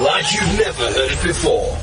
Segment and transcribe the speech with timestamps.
[0.00, 1.76] like you've never heard it before.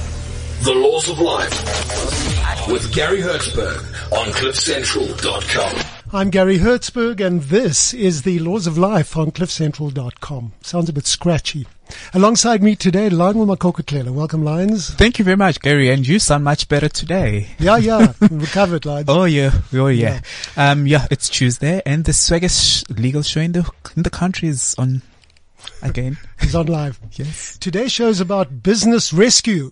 [0.63, 3.77] The Laws of Life with Garry Hertzberg
[4.11, 5.85] on CliffCentral.com.
[6.11, 10.53] I'm Garry Hertzberg and this is the Laws of Life on CliffCentral.com.
[10.61, 11.67] Sounds a bit scratchy.
[12.15, 14.09] Alongside me today, Lionel Makokotlela.
[14.09, 14.89] Welcome, Lions.
[14.89, 17.49] Thank you very much, Garry, and you sound much better today.
[17.59, 19.09] Yeah, yeah, recovered, Lions.
[19.09, 20.21] Oh yeah, oh yeah.
[20.57, 24.75] Um, yeah, it's Tuesday, and the swaggest legal show in the in the country is
[24.77, 25.01] on
[25.81, 26.17] again.
[26.39, 26.99] He's on live.
[27.13, 27.57] yes.
[27.57, 29.71] Today's show is about business rescue.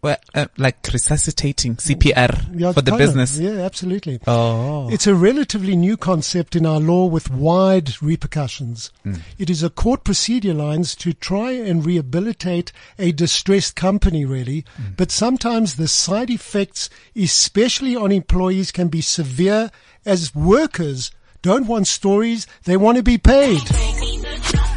[0.00, 3.06] Well, uh, like resuscitating CPR Yeah, for the kind of.
[3.08, 3.36] business.
[3.36, 4.20] Yeah, absolutely.
[4.28, 4.88] Oh.
[4.90, 8.92] It's a relatively new concept in our law with wide repercussions.
[9.38, 14.64] It is a court procedure lines to try and rehabilitate a distressed company really,
[14.96, 19.72] but sometimes the side effects, especially on employees, can be severe
[20.06, 21.10] as workers
[21.42, 23.62] don't want stories, they want to be paid.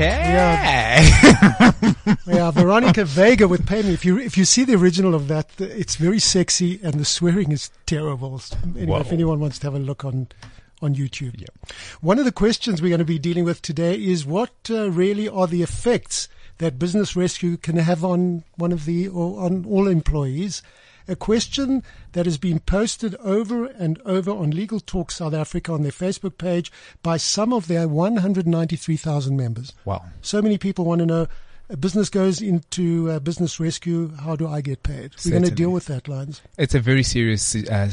[0.00, 1.10] Okay.
[2.26, 3.92] Yeah, Veronica Vega with Pay Me.
[3.92, 7.52] If you if you see the original of that, it's very sexy and the swearing
[7.52, 8.40] is terrible.
[8.76, 10.28] Anyway, if anyone wants to have a look on
[10.80, 11.38] on YouTube.
[11.38, 11.48] Yeah.
[12.00, 15.28] One of the questions we're going to be dealing with today is what uh, really
[15.28, 16.28] are the effects
[16.58, 20.62] that business rescue can have on one of the or on all employees.
[21.10, 25.82] A question that has been posted over and over on Legal Talk South Africa on
[25.82, 26.70] their Facebook page
[27.02, 29.72] by some of their 193,000 members.
[29.84, 30.04] wow.
[30.22, 31.26] So many people want to know.
[31.68, 34.14] A business goes into uh, business rescue.
[34.18, 35.14] How do I get paid?
[35.24, 36.42] We're going to deal with that, Lines.
[36.56, 37.90] It's a very serious uh,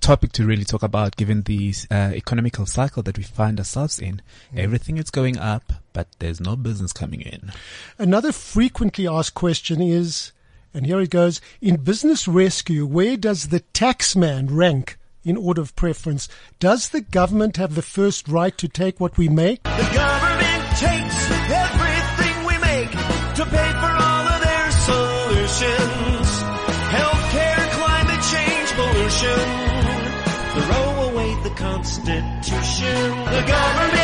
[0.00, 4.22] topic to really talk about given the uh, economical cycle that we find ourselves in.
[4.56, 7.52] Everything is going up, but there's no business coming in.
[7.98, 10.32] Another frequently asked question is,
[10.78, 15.74] and here it goes: in business rescue, where does the taxman rank in order of
[15.74, 16.28] preference?
[16.60, 19.64] Does the government have the first right to take what we make?
[19.64, 21.18] The government takes
[21.50, 26.28] everything we make to pay for all of their solutions.
[26.94, 29.46] Healthcare, climate change, pollution.
[30.62, 33.10] Throw away the Constitution.
[33.34, 33.97] The government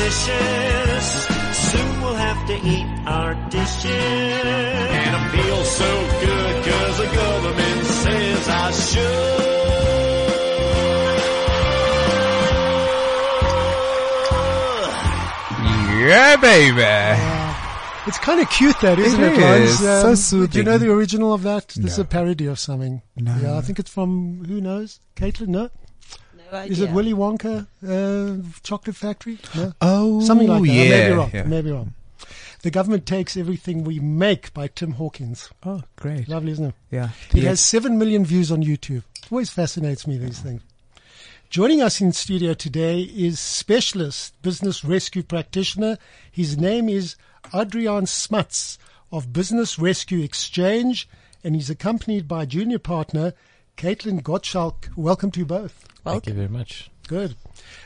[0.00, 1.26] are fictitious.
[1.72, 3.84] Soon we'll have to eat our dishes.
[3.84, 9.48] And I feel so good cause the government says I should.
[16.08, 16.78] Yeah, baby.
[16.80, 18.04] Yeah.
[18.06, 19.40] It's kind of cute, that isn't It it?
[19.40, 19.70] Lines?
[19.82, 20.26] is.
[20.26, 21.68] So um, Do you know the original of that?
[21.68, 23.02] This is a parody of something.
[23.16, 23.36] No.
[23.42, 25.00] Yeah, I think it's from who knows?
[25.16, 25.48] Caitlin?
[25.48, 25.68] No.
[26.52, 29.38] No Is it Willy Wonka uh, Chocolate Factory?
[29.54, 29.72] No.
[29.80, 30.68] Oh, Something like that.
[30.70, 31.30] I may yeah, be wrong.
[31.34, 31.40] yeah.
[31.40, 31.94] I may be wrong.
[32.62, 35.50] The government takes everything we make by Tim Hawkins.
[35.64, 36.28] Oh, great.
[36.28, 36.74] Lovely, isn't it?
[36.90, 37.10] Yeah.
[37.34, 37.50] It Yeah.
[37.50, 39.02] has seven million views on YouTube.
[39.30, 40.62] Always fascinates me these things.
[41.50, 45.96] Joining us in studio today is specialist business rescue practitioner.
[46.30, 47.16] His name is
[47.54, 48.78] Adriaan Smuts
[49.12, 51.08] of Business Rescue Exchange,
[51.44, 53.32] and he's accompanied by junior partner
[53.78, 54.88] Caitlin Gottschalk.
[54.96, 55.87] Welcome to you both.
[56.08, 56.90] Well, Thank you very much.
[57.06, 57.36] Good.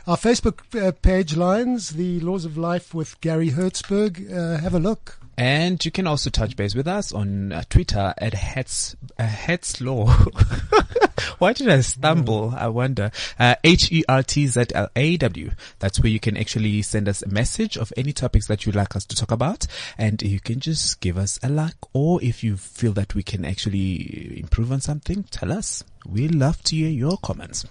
[0.07, 4.33] Our Facebook uh, page lines, The Laws of Life with Garry Hertzberg.
[4.33, 5.19] Uh, have a look.
[5.37, 9.81] And you can also touch base with us on uh, Twitter at Heads, uh, Heads
[9.81, 10.07] Law.
[11.39, 12.55] Why did I stumble?
[12.57, 13.11] I wonder.
[13.41, 15.51] Uh, H-E-R-T-Z-L-A-W.
[15.81, 18.95] That's where you can actually send us a message of any topics that you'd like
[18.95, 19.67] us to talk about.
[19.99, 23.45] And you can just give us a like, or if you feel that we can
[23.45, 25.83] actually improve on something, tell us.
[26.07, 27.67] We love to hear your comments.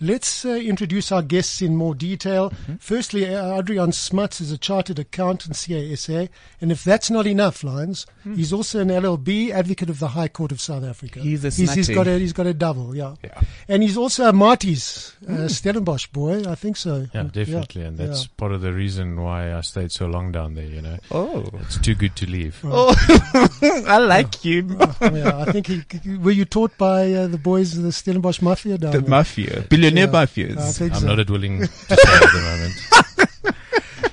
[0.00, 2.50] Let's uh, introduce our guests in more detail.
[2.50, 2.76] Mm-hmm.
[2.76, 6.26] Firstly, uh, Adriaan Smuts is a chartered accountant, CA (SA),
[6.60, 10.52] and if that's not enough, Lions, he's also an LLB advocate of the High Court
[10.52, 11.20] of South Africa.
[11.20, 11.94] He's a he's, he's snatty.
[11.94, 13.14] got a he's got a double, yeah.
[13.24, 13.40] Yeah.
[13.68, 17.06] And he's also a Maties uh, Stellenbosch boy, I think so.
[17.12, 17.82] Yeah, definitely.
[17.82, 18.28] And that's yeah.
[18.36, 20.98] part of the reason why I stayed so long down there, you know.
[21.10, 21.44] Oh.
[21.60, 22.60] It's too good to leave.
[22.64, 22.94] Oh,
[23.86, 24.66] I like you.
[25.00, 28.78] yeah, I think he, were you taught by uh, the boys of the Stellenbosch Mafia
[28.78, 29.10] down The there?
[29.10, 29.64] mafia.
[29.68, 30.12] Billy your yeah.
[30.20, 30.56] nephews.
[30.58, 31.14] I think I'm so.
[31.14, 32.40] not willing to say at the
[33.44, 33.54] moment.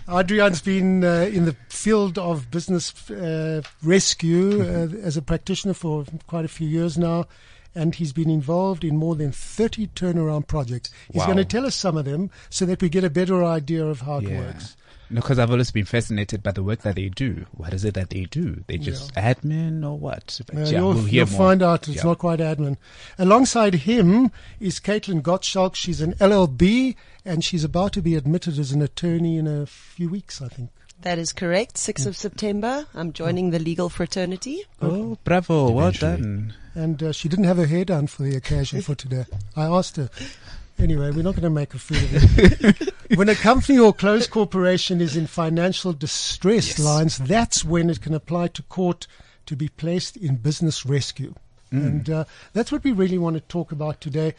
[0.10, 6.06] Adriaan's been uh, in the field of business uh, rescue uh, as a practitioner for
[6.28, 7.26] quite a few years now,
[7.74, 10.92] and he's been involved in more than 30 turnaround projects.
[11.12, 11.26] He's Wow.
[11.26, 14.02] going to tell us some of them so that we get a better idea of
[14.02, 14.40] how it Yeah.
[14.40, 14.78] works.
[15.10, 17.46] No, because I've always been fascinated by the work that they do.
[17.52, 18.64] What is it that they do?
[18.68, 20.40] They just admin or what?
[20.48, 21.38] But Uh, yeah, you'll we'll hear you'll more.
[21.50, 22.04] find out it's Yeah.
[22.04, 22.78] not quite admin.
[23.20, 25.76] Alongside him is Caitlin Gottschalk.
[25.76, 30.10] She's an LLB and she's about to be admitted as an attorney in a few
[30.10, 30.72] weeks, I think.
[31.02, 31.76] That is correct.
[31.76, 34.62] 6th of September, I'm joining the legal fraternity.
[34.82, 35.70] Oh, bravo!
[35.70, 36.22] Well Eventually.
[36.22, 36.54] done.
[36.74, 39.26] And uh, she didn't have her hair done for the occasion for today.
[39.56, 40.10] I asked her.
[40.78, 42.94] Anyway, we're not going to make a fool of it.
[43.18, 46.80] when a company or closed corporation is in financial distress Yes.
[46.80, 49.08] lines, that's when it can apply to court
[49.46, 51.34] to be placed in business rescue.
[51.72, 52.24] And uh,
[52.54, 54.34] that's what we really want to talk about today.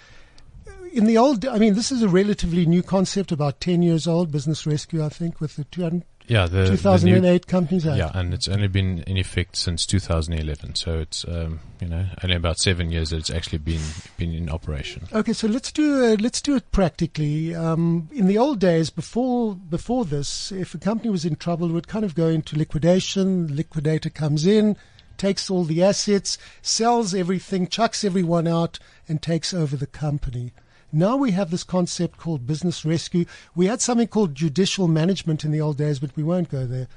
[0.93, 4.33] In the old, I mean, this is a relatively new concept, about 10 years old,
[4.33, 7.99] business rescue, I think, with the 200, Yeah, the, the 2008 new, Companies Act.
[7.99, 10.75] yeah, and it's only been in effect since 2011.
[10.75, 13.82] So it's um, you know only about seven years that it's actually been
[14.17, 15.05] been in operation.
[15.12, 17.55] Okay, so let's do uh, let's do it practically.
[17.55, 21.73] Um, in the old days, before before this, if a company was in trouble, it
[21.73, 23.55] would kind of go into liquidation.
[23.55, 24.76] Liquidator comes in,
[25.17, 28.78] takes all the assets, sells everything, chucks everyone out,
[29.08, 30.52] and takes over the company.
[30.93, 33.25] Now we have this concept called business rescue.
[33.55, 36.88] We had something called judicial management in the old days, but we won't go there.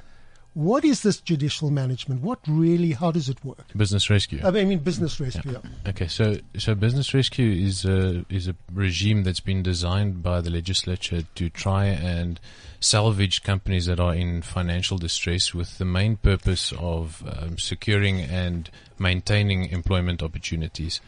[0.54, 2.22] What is this judicial management?
[2.22, 2.94] What really?
[2.94, 3.66] How does it work?
[3.78, 4.42] Business rescue.
[4.44, 5.52] I mean, business rescue.
[5.52, 5.90] yeah.
[5.90, 10.50] Okay, so so business rescue is a is a regime that's been designed by the
[10.50, 12.40] legislature to try and
[12.80, 18.72] salvage companies that are in financial distress with the main purpose of um, securing and
[18.98, 21.00] maintaining employment opportunities.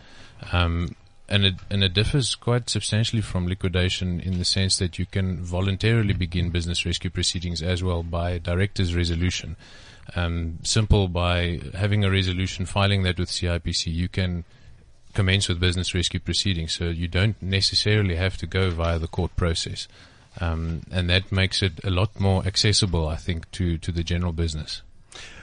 [0.51, 0.95] Um,
[1.31, 5.42] and it and it differs quite substantially from liquidation in the sense that you can
[5.42, 9.56] voluntarily begin business rescue proceedings as well by director's resolution.
[10.16, 14.44] Um, simple by having a resolution, filing that with CIPC, you can
[15.13, 16.74] commence with business rescue proceedings.
[16.74, 19.88] So you don't necessarily have to go via the court process.
[20.39, 24.33] Um, and that makes it a lot more accessible, I think, to, to the general
[24.33, 24.81] business.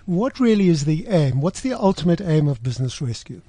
[0.06, 1.40] What really is the aim?
[1.40, 3.43] What's the ultimate aim of business rescue?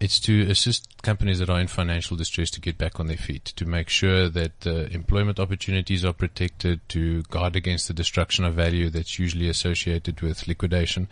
[0.00, 3.44] It's to assist companies that are in financial distress to get back on their feet,
[3.56, 8.54] to make sure that uh, employment opportunities are protected, to guard against the destruction of
[8.54, 11.06] value that's usually associated with liquidation,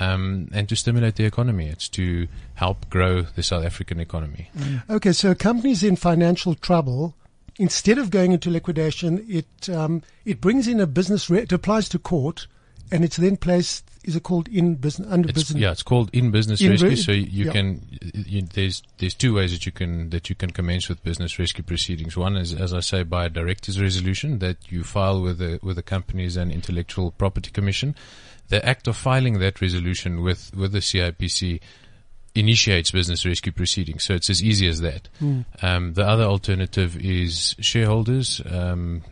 [0.00, 1.68] um, and to stimulate the economy.
[1.68, 4.50] It's to help grow the South African economy.
[4.90, 7.14] Okay, so companies in financial trouble,
[7.58, 11.30] instead of going into liquidation, it um, it brings in a business.
[11.30, 12.48] Re- it applies to court,
[12.92, 13.85] and it's then placed.
[14.06, 15.60] Is it called in business under It's, business?
[15.60, 16.88] yeah, it's called in business In rescue.
[16.90, 17.52] re- so you yeah.
[17.52, 17.82] can
[18.14, 21.64] you, there's there's two ways that you can that you can commence with business rescue
[21.64, 22.16] proceedings.
[22.16, 25.76] One is, as I say, by a director's resolution that you file with the with
[25.76, 27.94] the Companies and Intellectual Property Commission.
[28.48, 31.60] The act of filing that resolution with with the CIPC
[32.34, 34.04] initiates business rescue proceedings.
[34.04, 35.08] So it's as easy as that.
[35.62, 38.40] Um, the other alternative is shareholders.
[38.48, 39.02] Um,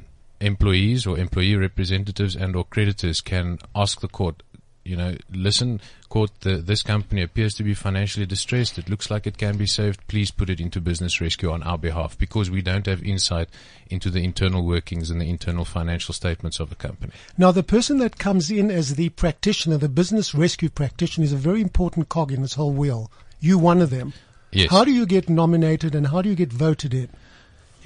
[0.40, 4.42] employees or employee representatives and or creditors can ask the court
[4.84, 8.78] you know, listen, court, the, this company appears to be financially distressed.
[8.78, 10.06] It looks like it can be saved.
[10.08, 13.48] Please put it into business rescue on our behalf because we don't have insight
[13.88, 17.12] into the internal workings and the internal financial statements of the company.
[17.38, 21.36] Now, the person that comes in as the practitioner, the business rescue practitioner, is a
[21.36, 23.10] very important cog in this whole wheel.
[23.40, 24.12] You one of them.
[24.52, 24.70] Yes.
[24.70, 27.08] How do you get nominated and how do you get voted in?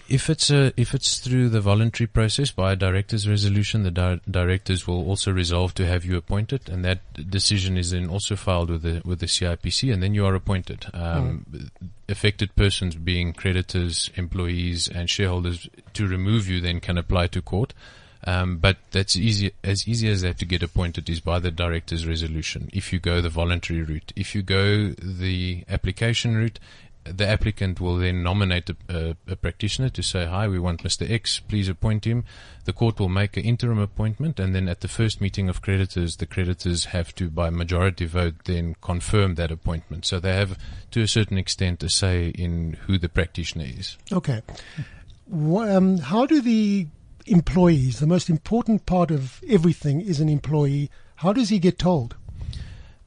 [0.09, 4.21] If it's a, if it's through the voluntary process by a director's resolution, the di-
[4.31, 8.71] directors will also resolve to have you appointed, and that decision is then also filed
[8.71, 10.87] with the with the CIPC, and then you are appointed.
[10.95, 11.71] Um,
[12.09, 17.75] Affected persons, being creditors, employees, and shareholders, to remove you then can apply to court.
[18.25, 22.07] Um, but that's easy, as easy as that to get appointed is by the director's
[22.07, 22.69] resolution.
[22.73, 26.59] If you go the voluntary route, if you go the application route,
[27.13, 31.09] the applicant will then nominate a, a, a practitioner to say, hi, we want Mr.
[31.11, 32.25] X, please appoint him.
[32.65, 36.17] The court will make an interim appointment and then at the first meeting of creditors,
[36.17, 40.05] the creditors have to, by majority vote, then confirm that appointment.
[40.05, 40.59] So they have,
[40.91, 43.97] to a certain extent, a say in who the practitioner is.
[44.13, 44.43] Okay.
[45.33, 46.87] Um, how do the
[47.27, 52.17] employees, the most important part of everything is an employee, how does he get told?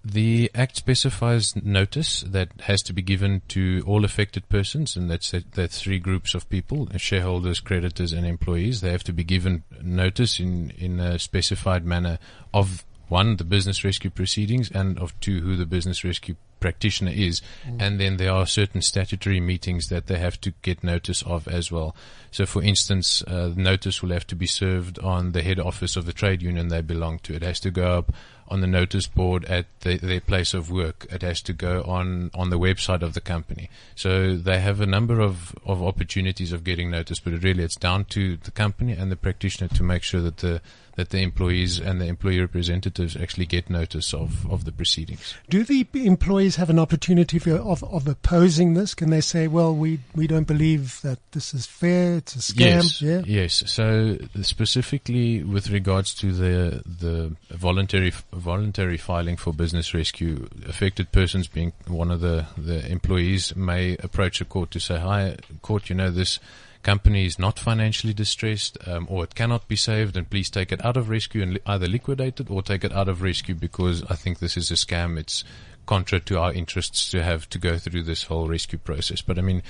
[0.03, 5.31] The Act specifies notice that has to be given to all affected persons, and that's
[5.53, 8.81] that's three groups of people: shareholders, creditors, and employees.
[8.81, 12.17] They have to be given notice in in a specified manner
[12.51, 17.41] of one the business rescue proceedings, and of two who the business rescue practitioner is,
[17.79, 21.71] and then there are certain statutory meetings that they have to get notice of as
[21.71, 21.95] well.
[22.29, 26.05] So, for instance, uh, notice will have to be served on the head office of
[26.05, 27.33] the trade union they belong to.
[27.35, 28.13] It has to go up
[28.51, 31.07] on the notice board at the, their place of work.
[31.09, 33.69] It has to go on, on the website of the company.
[33.95, 38.05] So they have a number of, of opportunities of getting notice, but really it's down
[38.05, 40.61] to the company and the practitioner to make sure that the
[40.95, 45.35] that the employees and the employee representatives actually get notice of, of the proceedings.
[45.49, 48.93] Do the employees have an opportunity for, of, of opposing this?
[48.93, 52.59] Can they say, well, we, we don't believe that this is fair, it's a scam?
[52.59, 53.21] Yes, Yeah.
[53.25, 53.63] yes.
[53.71, 61.47] So specifically with regards to the the voluntary voluntary filing for business rescue, affected persons
[61.47, 65.95] being one of the the employees may approach a court to say, "Hi, court, you
[65.95, 66.39] know this."
[66.83, 70.83] Company is not financially distressed, um, or it cannot be saved, and please take it
[70.83, 74.03] out of rescue and li- either liquidate it or take it out of rescue because
[74.09, 75.19] I think this is a scam.
[75.19, 75.43] It's
[75.85, 79.21] contrary to our interests to have to go through this whole rescue process.
[79.21, 79.61] But I mean,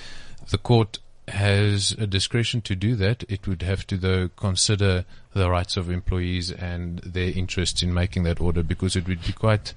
[0.49, 3.23] the court has a discretion to do that.
[3.29, 8.23] It would have to, though, consider the rights of employees and their interests in making
[8.23, 9.73] that order because it would be quite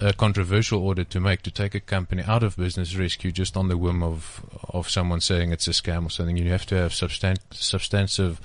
[0.00, 3.68] a controversial order to make to take a company out of business rescue just on
[3.68, 6.36] the whim of of someone saying it's a scam or something.
[6.36, 8.40] You have to have substan- substantive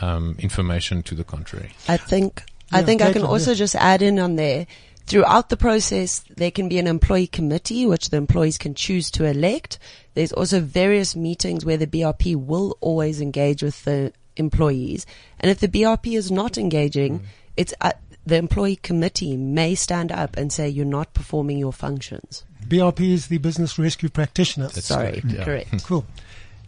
[0.00, 1.72] um, information to the contrary.
[1.88, 2.42] I think
[2.72, 3.56] I think I can Caitlin, also yeah.
[3.56, 4.66] just add in on there.
[5.06, 9.24] Throughout the process, there can be an employee committee which the employees can choose to
[9.24, 9.78] elect.
[10.14, 15.06] There's also various meetings where the BRP will always engage with the employees.
[15.40, 17.26] And if the BRP is not engaging,
[17.56, 17.92] it's uh,
[18.26, 22.44] the employee committee may stand up and say you're not performing your functions.
[22.66, 24.68] BRP is the business rescue practitioner.
[24.68, 25.44] Sorry, correct, yeah.
[25.44, 25.84] correct.
[25.84, 26.06] Cool.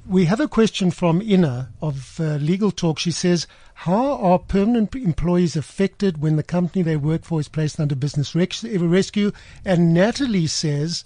[0.04, 2.98] We have a question from Ina of uh, Legal Talk.
[2.98, 7.78] She says, how are permanent employees affected when the company they work for is placed
[7.78, 9.30] under business rex- rescue?
[9.64, 11.04] And Natalie says,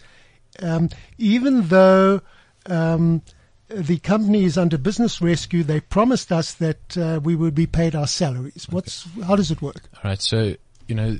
[0.62, 0.88] um,
[1.19, 2.23] even though
[2.67, 3.21] um,
[3.68, 7.94] the company is under business rescue, they promised us that uh, we would be paid
[7.94, 8.66] our salaries.
[8.70, 9.88] What's how does it work?
[9.96, 10.20] All right.
[10.20, 10.54] So,
[10.87, 11.18] you know,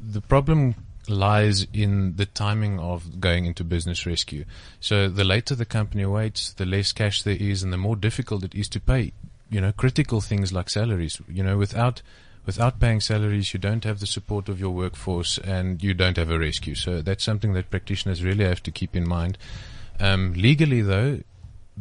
[0.00, 0.74] the problem
[1.08, 4.44] lies in the timing of going into business rescue.
[4.78, 8.44] So the later the company waits, the less cash there is and the more difficult
[8.44, 9.12] it is to pay,
[9.50, 11.20] you know, critical things like salaries.
[11.28, 12.02] You know, without
[12.46, 16.30] without paying salaries, you don't have the support of your workforce and you don't have
[16.30, 16.74] a rescue.
[16.76, 19.36] So that's something that practitioners really have to keep in mind.
[19.98, 21.20] Um, legally though,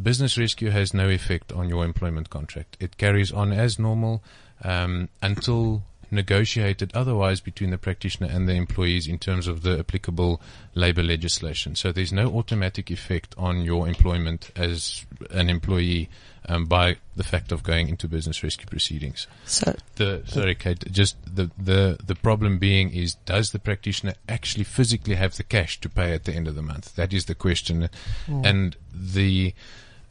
[0.01, 2.77] business rescue has no effect on your employment contract.
[2.79, 4.24] It carries on as normal
[4.63, 10.41] um, until negotiated otherwise between the practitioner and the employees in terms of the applicable
[10.75, 11.75] labor legislation.
[11.75, 16.09] So there's no automatic effect on your employment as an employee
[16.47, 19.27] um, by the fact of going into business rescue proceedings.
[19.45, 20.91] So The sorry, Kate.
[20.91, 25.79] Just the the the problem being is, does the practitioner actually physically have the cash
[25.81, 26.95] to pay at the end of the month?
[26.95, 27.89] That is the question,
[28.27, 29.53] and the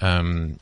[0.01, 0.61] um,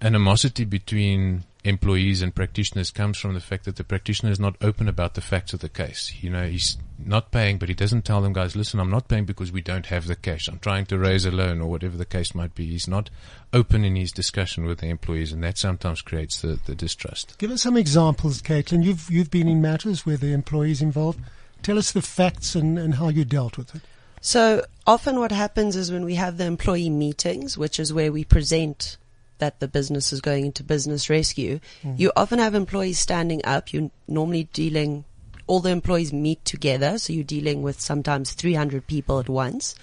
[0.00, 4.88] animosity between employees and practitioners comes from the fact that the practitioner is not open
[4.88, 6.12] about the facts of the case.
[6.20, 9.24] You know, he's not paying, but he doesn't tell them, guys, listen, I'm not paying
[9.24, 10.48] because we don't have the cash.
[10.48, 12.66] I'm trying to raise a loan or whatever the case might be.
[12.66, 13.10] He's not
[13.52, 17.36] open in his discussion with the employees, and that sometimes creates the, the distrust.
[17.38, 18.84] Give us some examples, Caitlin.
[18.84, 21.20] You've you've been in matters where the employees involved.
[21.62, 23.82] Tell us the facts and, and how you dealt with it.
[24.20, 28.24] So often what happens is when we have the employee meetings, which is where we
[28.24, 28.96] present
[29.38, 31.94] that the business is going into business rescue, mm-hmm.
[31.96, 33.72] you often have employees standing up.
[33.72, 35.04] You're normally dealing,
[35.46, 36.98] all the employees meet together.
[36.98, 39.74] So you're dealing with sometimes 300 people at once.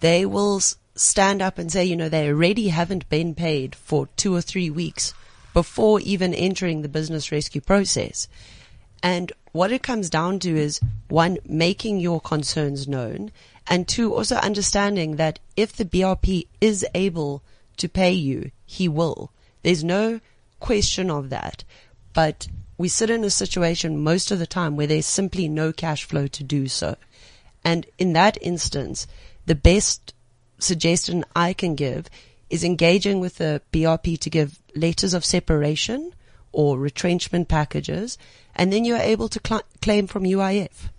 [0.00, 4.08] They will s- stand up and say, you know, they already haven't been paid for
[4.16, 5.14] two or three weeks
[5.54, 8.28] before even entering the business rescue process.
[9.02, 13.32] And what it comes down to is one, making your concerns known,
[13.66, 17.42] and two, also understanding that if the BRP is able
[17.76, 19.32] to pay you, he will.
[19.62, 20.20] There's no
[20.60, 21.64] question of that.
[22.12, 26.04] But we sit in a situation most of the time where there's simply no cash
[26.04, 26.96] flow to do so.
[27.64, 29.06] And in that instance,
[29.46, 30.12] the best
[30.58, 32.10] suggestion I can give
[32.50, 36.12] is engaging with the BRP to give letters of separation
[36.52, 38.18] or retrenchment packages,
[38.54, 40.90] and then you're able to cl- claim from UIF.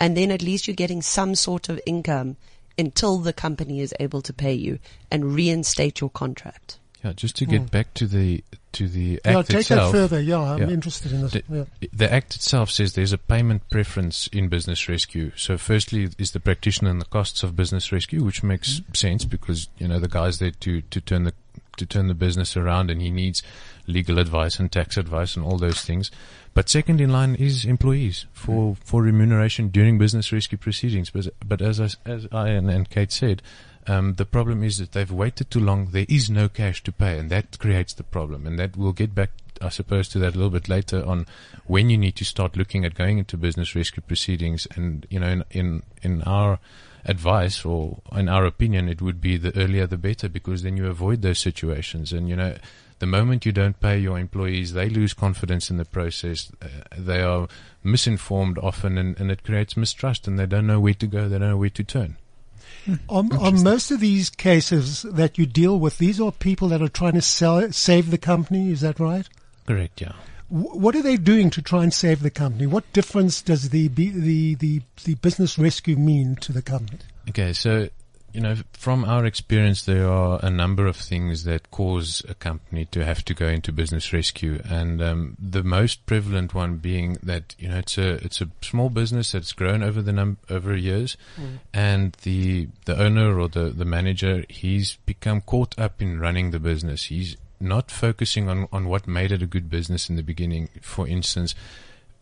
[0.00, 2.36] And then at least you're getting some sort of income
[2.78, 4.78] until the company is able to pay you
[5.10, 6.78] and reinstate your contract.
[7.04, 7.66] Yeah, just to get hmm.
[7.66, 9.92] back to the to the Yeah, act take itself.
[9.92, 10.20] that further.
[10.20, 10.70] Yeah, I'm Yeah.
[10.70, 11.32] interested in this.
[11.32, 11.88] The, Yeah.
[11.92, 15.32] the act itself says there's a payment preference in business rescue.
[15.36, 18.94] So firstly is the practitioner and the costs of business rescue, which makes hmm.
[18.94, 21.34] sense because, you know, the guy's there to, to turn the
[21.76, 23.40] to turn the business around and he needs
[23.86, 26.10] legal advice and tax advice and all those things.
[26.52, 28.82] But second in line is employees for, hmm.
[28.84, 31.10] for remuneration during business rescue proceedings.
[31.10, 33.42] But, but as I, as I and, and Kate said,
[33.86, 35.86] um, the problem is that they've waited too long.
[35.86, 38.46] There is no cash to pay, and that creates the problem.
[38.46, 39.30] And that we'll get back,
[39.62, 41.26] I suppose, to that a little bit later on
[41.66, 44.66] when you need to start looking at going into business rescue proceedings.
[44.74, 46.58] And you know, in in, in our
[47.04, 50.86] advice or in our opinion, it would be the earlier the better because then you
[50.86, 52.12] avoid those situations.
[52.12, 52.56] And you know,
[52.98, 56.50] the moment you don't pay your employees, they lose confidence in the process.
[56.60, 57.48] Uh, they are
[57.82, 61.28] misinformed often, and, and it creates mistrust, and they don't know where to go.
[61.28, 62.16] They don't know where to turn.
[62.86, 66.68] Um, um, on, on most of these cases that you deal with, these are people
[66.68, 68.70] that are trying to sell, save the company.
[68.70, 69.28] Is that right?
[69.66, 70.00] Correct.
[70.00, 70.12] Yeah.
[70.48, 72.66] Wh- What are they doing to try and save the company?
[72.66, 77.00] What difference does the the the, the business rescue mean to the company?
[77.28, 77.88] Okay, so
[78.32, 82.84] you know, from our experience, there are a number of things that cause a company
[82.86, 87.54] to have to go into business rescue, and um, the most prevalent one being that
[87.58, 91.16] you know it's a it's a small business that's grown over the num- over years,
[91.72, 96.60] and the the owner or the the manager he's become caught up in running the
[96.60, 97.04] business.
[97.04, 100.68] He's not focusing on on what made it a good business in the beginning.
[100.82, 101.54] For instance,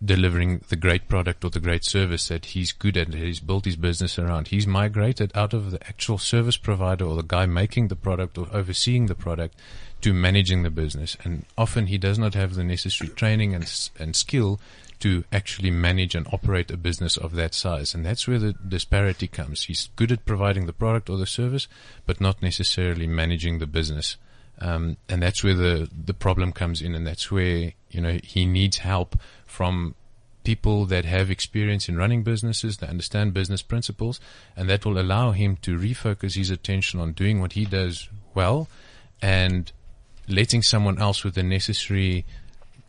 [0.05, 3.77] delivering the great product or the great service that he's good at, he's built his
[3.77, 4.49] business around.
[4.49, 8.47] He's migrated out of the actual service provider or the guy making the product or
[8.53, 9.55] overseeing the product
[10.03, 11.17] to managing the business.
[11.25, 14.61] And often he does not have the necessary training and, and skill
[15.01, 17.95] to actually manage and operate a business of that size.
[17.95, 19.65] And that's where the disparity comes.
[19.65, 21.69] He's good at providing the product or the service,
[22.05, 24.17] but not necessarily managing the business.
[24.59, 26.95] Um, and that's where the, the problem comes in.
[26.95, 29.17] And that's where, you know, he needs help
[29.57, 29.95] from
[30.45, 34.21] people that have experience in running businesses, that understand business principles,
[34.55, 38.69] and that will allow him to refocus his attention on doing what he does well
[39.23, 39.73] and
[40.29, 42.27] letting someone else with the necessary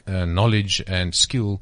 [0.05, 1.61] uh, knowledge and skill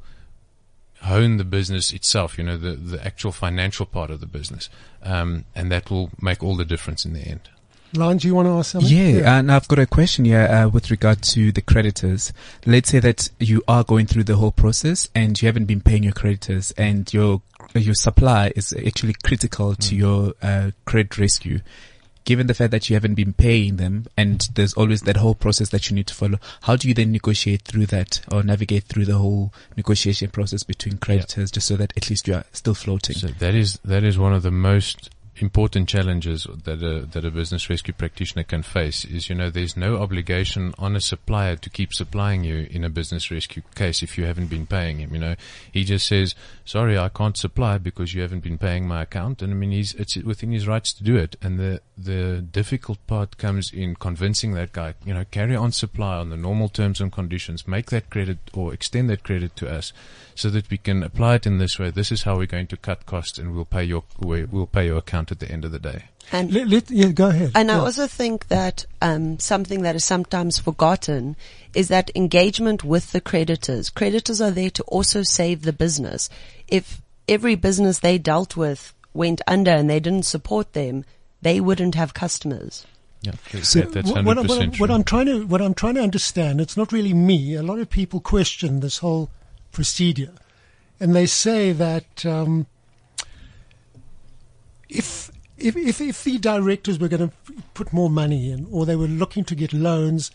[1.04, 4.70] hone the business itself, you know, the, the actual financial part of the business.
[5.04, 7.48] Um, and that will make all the difference in the end.
[7.96, 8.92] Lance, you want to ask something?
[8.92, 12.34] Yeah, and I've got a question here uh, with regard to the creditors.
[12.66, 16.04] Let's say that you are going through the whole process and you haven't been paying
[16.04, 17.42] your creditors, and your
[17.74, 21.60] your supply is actually critical to your uh, credit rescue.
[22.24, 25.70] Given the fact that you haven't been paying them, and there's always that whole process
[25.70, 29.06] that you need to follow, how do you then negotiate through that or navigate through
[29.06, 33.16] the whole negotiation process between creditors, just so that at least you are still floating?
[33.16, 37.32] So that is that is one of the most important challenges that a that a
[37.32, 41.70] business rescue practitioner can face is you know there's no obligation on a supplier to
[41.70, 45.20] keep supplying you in a business rescue case if you haven't been paying him you
[45.20, 45.36] know.
[45.72, 49.42] He just says sorry I can't supply because you haven't been paying my account.
[49.42, 51.36] And I mean he's it's within his rights to do it.
[51.42, 56.16] And the the difficult part comes in convincing that guy you know carry on supply
[56.16, 59.92] on the normal terms and conditions make that credit or extend that credit to us
[60.34, 61.90] so that we can apply it in this way.
[61.90, 64.86] This is how we're going to cut costs and we'll pay your we- we'll pay
[64.88, 67.52] your account at the end of the day And Let, let, yeah, go ahead.
[67.56, 67.82] And I Yeah.
[67.82, 71.36] also think that um, something that is sometimes forgotten
[71.74, 73.90] is that engagement with the creditors.
[73.92, 76.30] Creditors are there to also save the business.
[76.68, 81.06] If every business they dealt with went under and they didn't support them,
[81.42, 82.86] they wouldn't have customers.
[83.22, 85.96] yeah So that, that's 100% what, I'm- what, what I'm trying to what I'm trying
[85.96, 87.56] to understand, it's not really me.
[87.56, 89.30] A lot of people question this whole
[89.72, 90.34] procedure,
[91.00, 92.66] and they say that um,
[94.98, 97.36] if if if if the directors were going to
[97.74, 100.32] put more money in, or they were looking to get loans,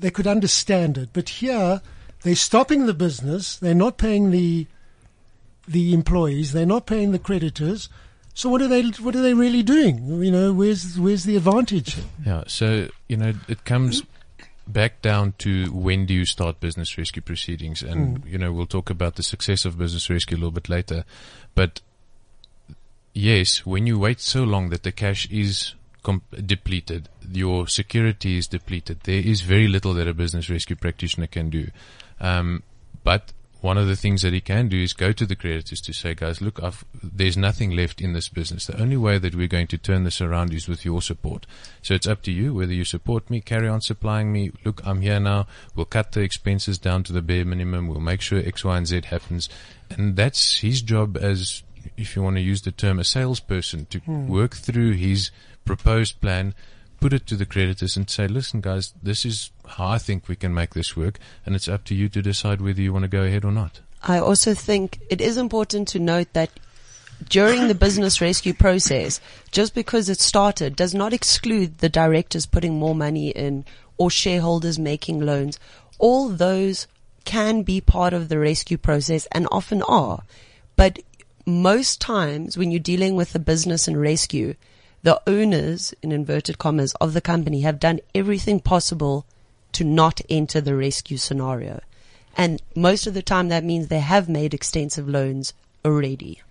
[0.00, 1.10] they could understand it.
[1.12, 1.80] But here,
[2.22, 3.56] they're stopping the business.
[3.56, 4.66] They're not paying the
[5.66, 6.52] the employees.
[6.52, 7.88] They're not paying the creditors.
[8.34, 8.82] So what are they?
[8.82, 10.22] What are they really doing?
[10.22, 11.96] You know, where's where's the advantage?
[12.24, 14.02] Yeah, so you know it comes
[14.66, 18.28] back down to when do you start business rescue proceedings, and hmm.
[18.28, 21.04] you know we'll talk about the success of business rescue a little bit later,
[21.54, 21.80] but
[23.14, 28.46] yes, when you wait so long that the cash is com- depleted, your security is
[28.46, 31.68] depleted, there is very little that a business rescue practitioner can do,
[32.20, 32.62] um,
[33.02, 33.32] but
[33.64, 36.14] one of the things that he can do is go to the creditors to say,
[36.14, 38.66] guys, look, I've, there's nothing left in this business.
[38.66, 41.46] The only way that we're going to turn this around is with your support.
[41.80, 44.52] So it's up to you whether you support me, carry on supplying me.
[44.66, 45.46] Look, I'm here now.
[45.74, 47.88] We'll cut the expenses down to the bare minimum.
[47.88, 49.48] We'll make sure X, Y, and Z happens.
[49.88, 51.62] And that's his job as,
[51.96, 54.28] if you want to use the term, a salesperson to hmm.
[54.28, 55.30] work through his
[55.64, 56.54] proposed plan
[57.04, 60.36] put it to the creditors and say, listen, guys, this is how I think we
[60.36, 63.08] can make this work, and it's up to you to decide whether you want to
[63.08, 63.80] go ahead or not.
[64.02, 66.48] I also think it is important to note that
[67.28, 72.78] during the business rescue process, just because it started does not exclude the directors putting
[72.78, 73.66] more money in
[73.98, 75.58] or shareholders making loans.
[75.98, 76.86] All those
[77.26, 80.22] can be part of the rescue process and often are.
[80.76, 81.00] But
[81.46, 84.54] most times when you're dealing with a business and rescue,
[85.02, 89.26] the owners, in inverted commas, of the company have done everything possible
[89.72, 91.80] to not enter the rescue scenario.
[92.36, 95.52] And most of the time that means they have made extensive loans
[95.84, 96.42] already.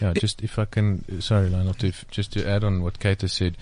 [0.00, 3.32] Yeah, just if I can, sorry, Lionel, to, just to add on what Kate has
[3.32, 3.56] said,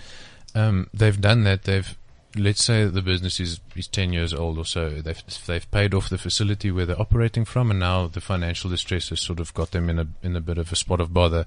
[0.53, 1.63] um, they've done that.
[1.63, 1.97] They've,
[2.35, 4.89] let's say the business is, is 10 years old or so.
[4.89, 9.09] They've, they've paid off the facility where they're operating from and now the financial distress
[9.09, 11.45] has sort of got them in a, in a bit of a spot of bother.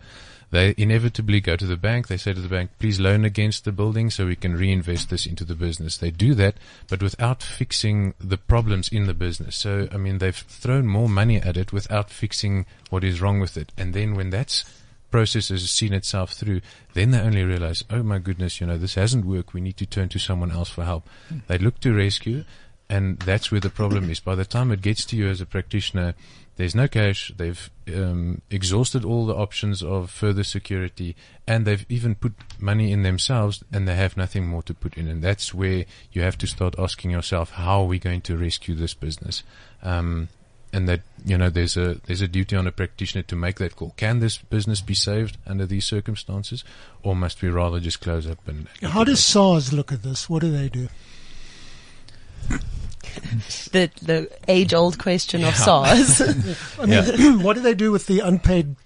[0.51, 2.07] They inevitably go to the bank.
[2.07, 5.27] They say to the bank, please loan against the building so we can reinvest this
[5.27, 5.97] into the business.
[5.97, 6.55] They do that,
[6.89, 9.57] but without fixing the problems in the business.
[9.57, 13.57] So, I mean, they've thrown more money at it without fixing what is wrong with
[13.57, 13.73] it.
[13.77, 14.65] And then when that's
[15.11, 16.61] process has seen itself through,
[16.95, 19.55] then they only realize, oh my goodness, you know, this hasn't worked.
[19.55, 21.09] We need to turn to someone else for help.
[21.47, 22.45] They look to rescue,
[22.89, 24.21] and that's where the problem is.
[24.21, 26.15] By the time it gets to you as a practitioner,
[26.57, 27.33] there's no cash.
[27.37, 31.15] They've um, exhausted all the options of further security,
[31.47, 35.07] and they've even put money in themselves, and they have nothing more to put in.
[35.09, 38.75] And that's where you have to start asking yourself, how are we going to rescue
[38.75, 39.43] this business?
[39.83, 40.29] Um,
[40.73, 43.77] and that you know there's a there's a duty on a practitioner to make that
[43.77, 43.95] call.
[43.97, 46.65] Can this business be saved under these circumstances,
[47.03, 48.67] or must we rather just close up and?
[48.83, 50.29] How does SARS look at this?
[50.29, 50.89] What do they do?
[53.71, 56.21] The the age old question of SARS.
[56.79, 58.77] I mean, what do they do with the unpaid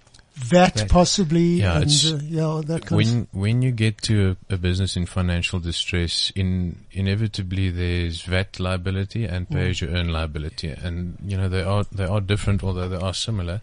[0.45, 0.89] VAT, VAT.
[0.89, 1.61] possibly?
[1.61, 5.07] Yeah, and uh, yeah, that kind when when you get to a, a business in
[5.07, 11.37] financial distress, in inevitably there's VAT liability and pay as you earn liability, and you
[11.37, 13.61] know they are they are different, although they are similar.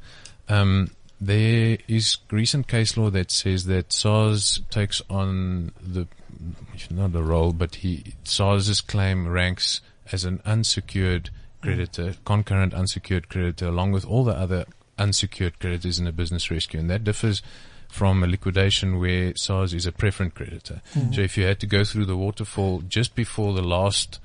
[0.49, 6.07] Um, there is recent case law that says that SARS takes on the
[6.91, 11.29] not the role, but he SARS's claim ranks as an unsecured
[11.61, 14.65] creditor, concurrent unsecured creditor, along with all the other
[14.97, 17.41] unsecured creditors in a business rescue, and that differs
[17.89, 20.81] from a liquidation where SARS is a preferent creditor.
[21.13, 24.19] So if you had to go through the waterfall just before the last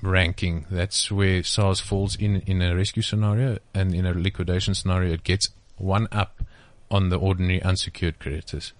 [0.00, 5.14] ranking, that's where SARS falls in in a rescue scenario, and in a liquidation scenario,
[5.14, 6.42] it gets one up
[6.90, 8.72] on the ordinary unsecured creditors.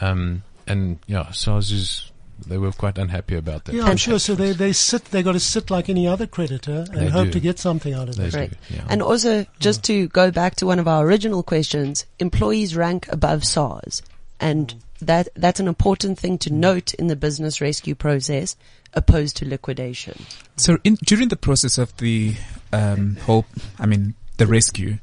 [0.00, 2.12] Um, and yeah, SARS is
[2.46, 3.74] they were quite unhappy about that.
[3.74, 4.18] Yeah, I'm sure.
[4.18, 7.26] So they, they sit, they got to sit like any other creditor and They hope
[7.26, 7.32] do.
[7.32, 8.30] to get something out of They it.
[8.32, 8.52] do, Right.
[8.70, 8.84] yeah.
[8.88, 13.44] And also, just to go back to one of our original questions, employees rank above
[13.44, 14.02] SARS.
[14.38, 18.56] And that, that's an important thing to note in the business rescue process
[18.92, 20.24] opposed to liquidation.
[20.56, 22.34] So in, during the process of the
[22.72, 23.46] um, whole,
[23.78, 24.98] I mean, the rescue,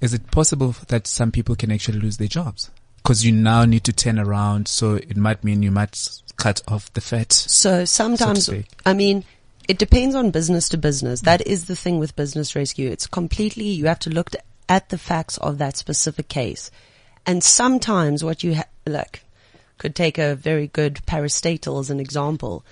[0.00, 2.70] is it possible that some people can actually lose their jobs?
[3.02, 6.62] Because you now need to turn around, so it might mean you might s- cut
[6.66, 7.32] off the fat.
[7.32, 8.66] So sometimes, speak.
[8.86, 9.24] I mean,
[9.68, 11.20] it depends on business to business.
[11.20, 12.88] That is the thing with business rescue.
[12.88, 14.30] It's completely, you have to look
[14.68, 16.70] at the facts of that specific case.
[17.26, 19.24] And sometimes what you ha- like
[19.76, 22.64] could take a very good parastatal as an example.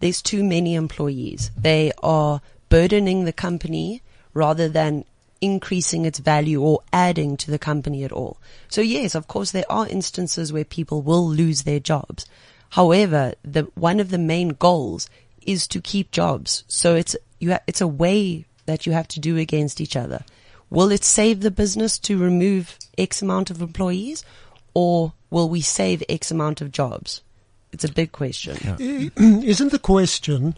[0.00, 1.50] There's too many employees.
[1.56, 4.02] They are burdening the company
[4.32, 5.04] rather than
[5.40, 8.38] increasing its value or adding to the company at all.
[8.68, 12.26] So yes, of course, there are instances where people will lose their jobs.
[12.70, 15.08] However, the one of the main goals
[15.42, 16.64] is to keep jobs.
[16.68, 20.24] So it's ha- it's a way that you have to do against each other.
[20.70, 24.22] Will it save the business to remove X amount of employees,
[24.74, 27.22] or will we save X amount of jobs?
[27.72, 28.56] It's a big question.
[29.16, 30.54] Isn't the question,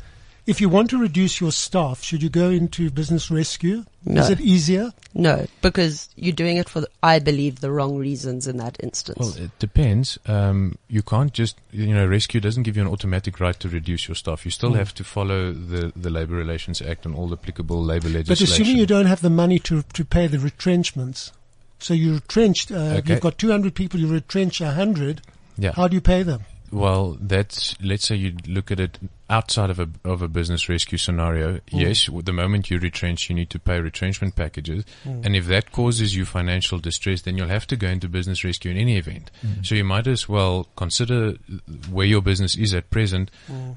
[0.51, 3.85] if you want to reduce your staff, should you go into business rescue?
[4.05, 4.21] No.
[4.21, 4.93] Is it easier?
[5.15, 9.19] No, because you're doing it for, the, I believe, the wrong reasons in that instance.
[9.19, 10.19] Well, it depends.
[10.27, 14.09] Um, you can't just, you know, rescue doesn't give you an automatic right to reduce
[14.09, 14.45] your staff.
[14.45, 18.09] You still have to follow the, the Labour Relations Act and all the applicable labour
[18.09, 18.47] legislation.
[18.47, 21.31] But assuming you don't have the money to, to pay the retrenchments,
[21.79, 23.13] so you're retrenched, uh, Okay.
[23.13, 25.23] you've got 200 people, you retrench 100,
[25.57, 25.73] yeah.
[25.73, 26.45] how do you pay them?
[26.73, 30.99] Well, that's let's say you look at it outside of a of a business rescue
[30.99, 31.55] scenario.
[31.71, 31.79] Hmm.
[31.79, 35.23] Yes, the moment you retrench, you need to pay retrenchment packages, hmm.
[35.25, 38.71] and if that causes you financial distress, then you'll have to go into business rescue
[38.71, 39.31] in any event.
[39.41, 39.63] Hmm.
[39.63, 43.33] So you might as well consider uh, where your business is at present,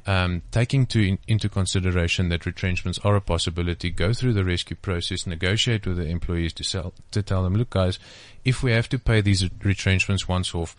[0.06, 3.90] um, taking to in, into consideration that retrenchments are a possibility.
[3.90, 7.72] Go through the rescue process, negotiate with the employees to sell to tell them, look,
[7.72, 7.98] guys,
[8.46, 10.76] if we have to pay these retrenchments once off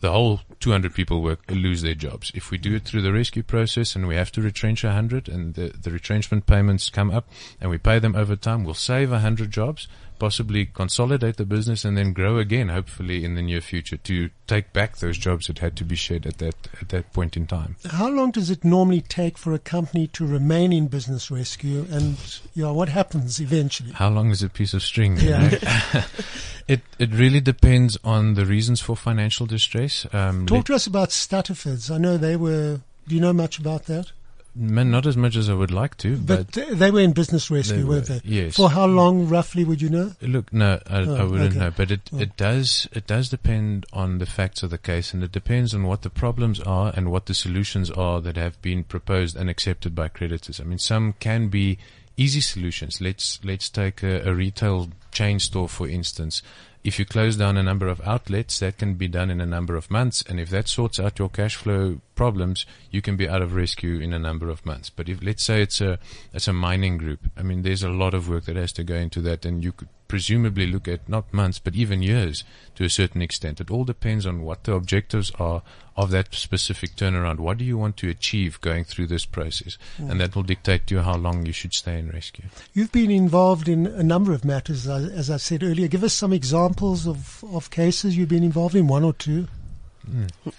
[0.00, 2.30] the whole 200 people work lose their jobs.
[2.34, 5.54] If we do it through the rescue process and we have to retrench 100 and
[5.54, 7.28] the, the retrenchment payments come up
[7.60, 11.96] and we pay them over time, we'll save 100 jobs, possibly consolidate the business and
[11.96, 15.76] then grow again, hopefully in the near future, to take back those jobs that had
[15.76, 17.76] to be shed at that at that point in time.
[17.90, 21.86] How long does it normally take for a company to remain in business rescue?
[21.90, 22.16] And
[22.54, 23.92] you know, what happens eventually?
[23.92, 25.16] How long is a piece of string?
[25.18, 25.48] Yeah.
[25.48, 26.02] know?
[26.68, 30.06] it it really depends on the reasons for financial distress.
[30.12, 31.90] Um, Talk to us about Stuttafords.
[31.90, 32.80] I know they were.
[33.06, 34.12] Do you know much about that?
[34.60, 37.48] Man, not as much as I would like to, But, but, they were in business
[37.50, 38.20] rescue, They weren't they?
[38.24, 38.56] yes.
[38.56, 40.12] For how long, roughly, would you know?
[40.20, 41.58] look, no, I, I Oh, wouldn't okay.
[41.60, 41.70] know.
[41.70, 42.18] But it, Oh.
[42.18, 45.84] it does it does depend on the facts of the case, and it depends on
[45.84, 49.94] what the problems are and what the solutions are that have been proposed and accepted
[49.94, 50.60] by creditors.
[50.60, 51.78] I mean, some can be
[52.16, 53.00] easy solutions.
[53.00, 56.42] Let's let's take a, a retail chain store for instance.
[56.88, 59.76] If you close down a number of outlets, that can be done in a number
[59.76, 63.42] of months, and if that sorts out your cash flow problems, you can be out
[63.42, 64.88] of rescue in a number of months.
[64.88, 65.98] But if let's say it's a
[66.32, 68.94] it's a mining group, I mean, there's a lot of work that has to go
[68.94, 72.42] into that, and you could presumably look at not months but even years
[72.74, 73.60] to a certain extent.
[73.60, 75.62] It all depends on what the objectives are
[75.98, 77.38] of that specific turnaround.
[77.38, 80.10] What do you want to achieve going through this process, hmm.
[80.10, 82.44] and that will dictate to you how long you should stay in rescue.
[82.72, 85.88] You've been involved in a number of matters, as as I said earlier.
[85.88, 89.48] Give us some examples of, of cases you've been involved in, one or two,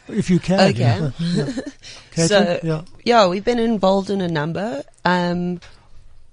[0.08, 0.70] if you can.
[0.72, 1.12] Okay.
[1.20, 1.46] Yeah.
[2.28, 2.82] So- yeah.
[3.06, 4.84] Yeah, we've been involved in a number.
[5.06, 5.62] Um,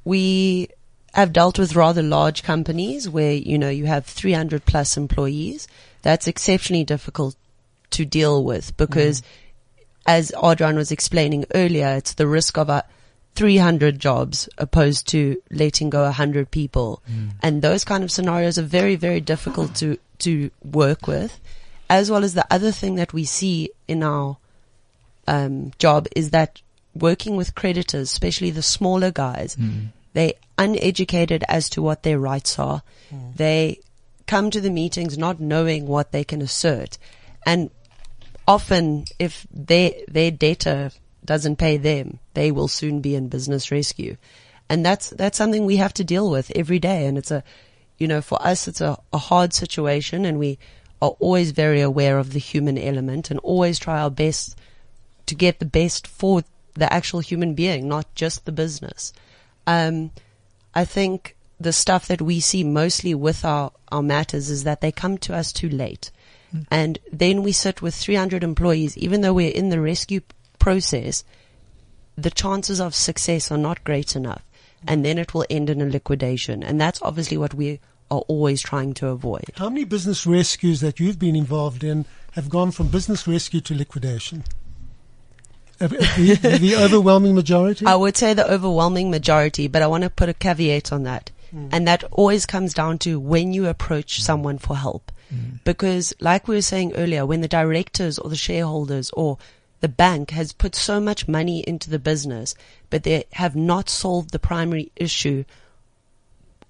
[0.05, 0.69] we
[1.15, 5.69] have dealt with rather large companies where, you know, you have 300 plus employees.
[6.03, 7.37] That's exceptionally difficult
[7.91, 9.23] to deal with because
[10.07, 12.85] as Adriaan was explaining earlier, it's the risk of a
[13.37, 17.03] 300 jobs opposed to letting go 100 people.
[17.07, 17.29] Hmm.
[17.43, 21.39] And those kind of scenarios are very, very difficult to, to work with.
[21.89, 24.39] As well as the other thing that we see in our
[25.29, 26.61] um, job is that
[26.95, 29.87] working with creditors, especially the smaller guys, hmm.
[30.15, 32.83] they uneducated as to what their rights are.
[33.11, 33.31] Hmm.
[33.37, 33.81] They
[34.27, 36.99] come to the meetings not knowing what they can assert,
[37.45, 37.71] and
[38.49, 40.91] often if their their debtor
[41.25, 44.17] doesn't pay them, they will soon be in business rescue,
[44.69, 47.43] and that's that's something we have to deal with every day, and it's a
[47.99, 50.59] you know, for us, it's a, a hard situation and we
[51.01, 54.57] are always very aware of the human element and always try our best
[55.27, 56.43] to get the best for
[56.75, 59.13] the actual human being, not just the business.
[59.67, 60.11] Um,
[60.75, 64.93] I think the stuff that we see mostly with our, our matters is that they
[64.93, 66.11] come to us too late.
[66.71, 70.21] And then we sit with 300 employees, even though we're in the rescue
[70.59, 71.25] process,
[72.17, 74.43] the chances of success are not great enough.
[74.89, 76.63] And then it will end in a liquidation.
[76.63, 79.45] And that's obviously what we are always trying to avoid.
[79.57, 83.75] How many business rescues that you've been involved in have gone from business rescue to
[83.75, 84.45] liquidation?
[85.79, 85.89] The,
[86.61, 87.85] the overwhelming majority?
[87.85, 91.31] I would say the overwhelming majority, but I want to put a caveat on that.
[91.51, 91.69] Hmm.
[91.73, 94.23] And that always comes down to when you approach hmm.
[94.23, 95.13] someone for help.
[95.29, 95.57] Hmm.
[95.65, 99.39] Because like we were saying earlier, when the directors or the shareholders or
[99.81, 102.55] the bank has put so much money into the business,
[102.91, 105.45] but they have not solved the primary issue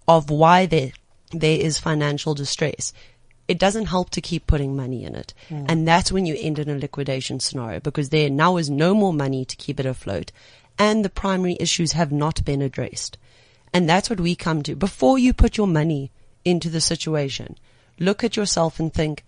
[0.09, 0.93] of why there,
[1.33, 2.93] there is financial distress.
[3.49, 5.35] It doesn't help to keep putting money in it.
[5.49, 5.67] Hmm.
[5.69, 9.13] And that's when you end in a liquidation scenario because there now is no more
[9.13, 10.33] money to keep it afloat
[10.79, 13.19] and the primary issues have not been addressed.
[13.73, 14.77] And that's what we come to.
[14.77, 16.11] Before you put your money
[16.45, 17.57] into the situation,
[17.99, 19.25] look at yourself and think,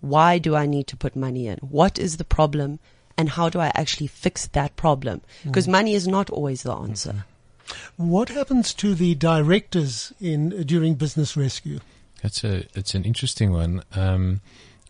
[0.00, 1.58] why do I need to put money in?
[1.58, 2.78] What is the problem?
[3.18, 5.22] And how do I actually fix that problem?
[5.42, 5.46] Mm.
[5.46, 7.10] Because money is not always the answer.
[7.12, 8.08] Mm-hmm.
[8.08, 11.80] What happens to the directors in during business rescue?
[12.22, 13.82] That's a it's an interesting one.
[13.94, 14.40] Um,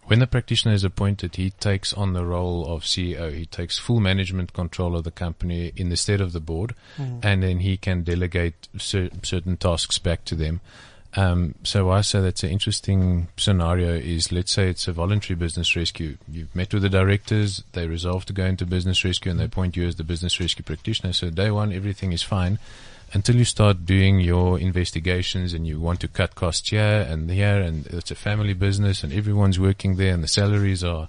[0.05, 3.33] when the practitioner is appointed, he takes on the role of CEO.
[3.35, 7.19] He takes full management control of the company in the stead of the board, mm.
[7.25, 10.61] and then he can delegate cer- certain tasks back to them.
[11.17, 15.75] Um, so I say that's an interesting scenario is let's say it's a voluntary business
[15.75, 16.19] rescue.
[16.29, 19.77] You've met with the directors, they resolve to go into business rescue and they appoint
[19.77, 21.15] you as the business rescue practitioner.
[21.15, 22.59] So day one, everything is fine
[23.15, 27.63] until you start doing your investigations and you want to cut costs here and there
[27.63, 31.09] and it's a family business and everyone's working there and the salaries are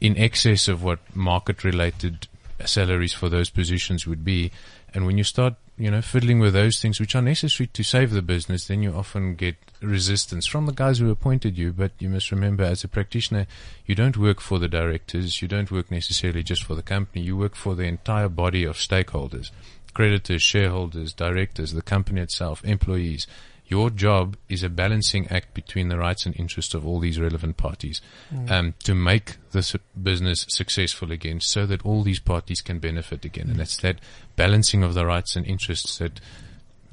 [0.00, 2.26] in excess of what market related
[2.64, 4.50] salaries for those positions would be.
[4.94, 8.10] And when you start, you know, fiddling with those things which are necessary to save
[8.10, 11.72] the business, then you often get resistance from the guys who appointed you.
[11.72, 13.46] But you must remember, as a practitioner,
[13.86, 15.40] you don't work for the directors.
[15.40, 17.24] You don't work necessarily just for the company.
[17.24, 19.50] You work for the entire body of stakeholders,
[19.94, 23.26] creditors, shareholders, directors, the company itself, employees.
[23.66, 27.56] Your job is a balancing act between the rights and interests of all these relevant
[27.56, 28.02] parties
[28.50, 33.48] um, to make this business successful again so that all these parties can benefit again.
[33.48, 33.98] And that's that
[34.36, 36.20] balancing of the rights and interests that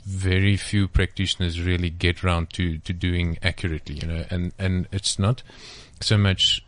[0.06, 5.20] very few practitioners really get round to, to doing accurately, you know, and, and it's
[5.20, 5.44] not
[6.02, 6.64] so much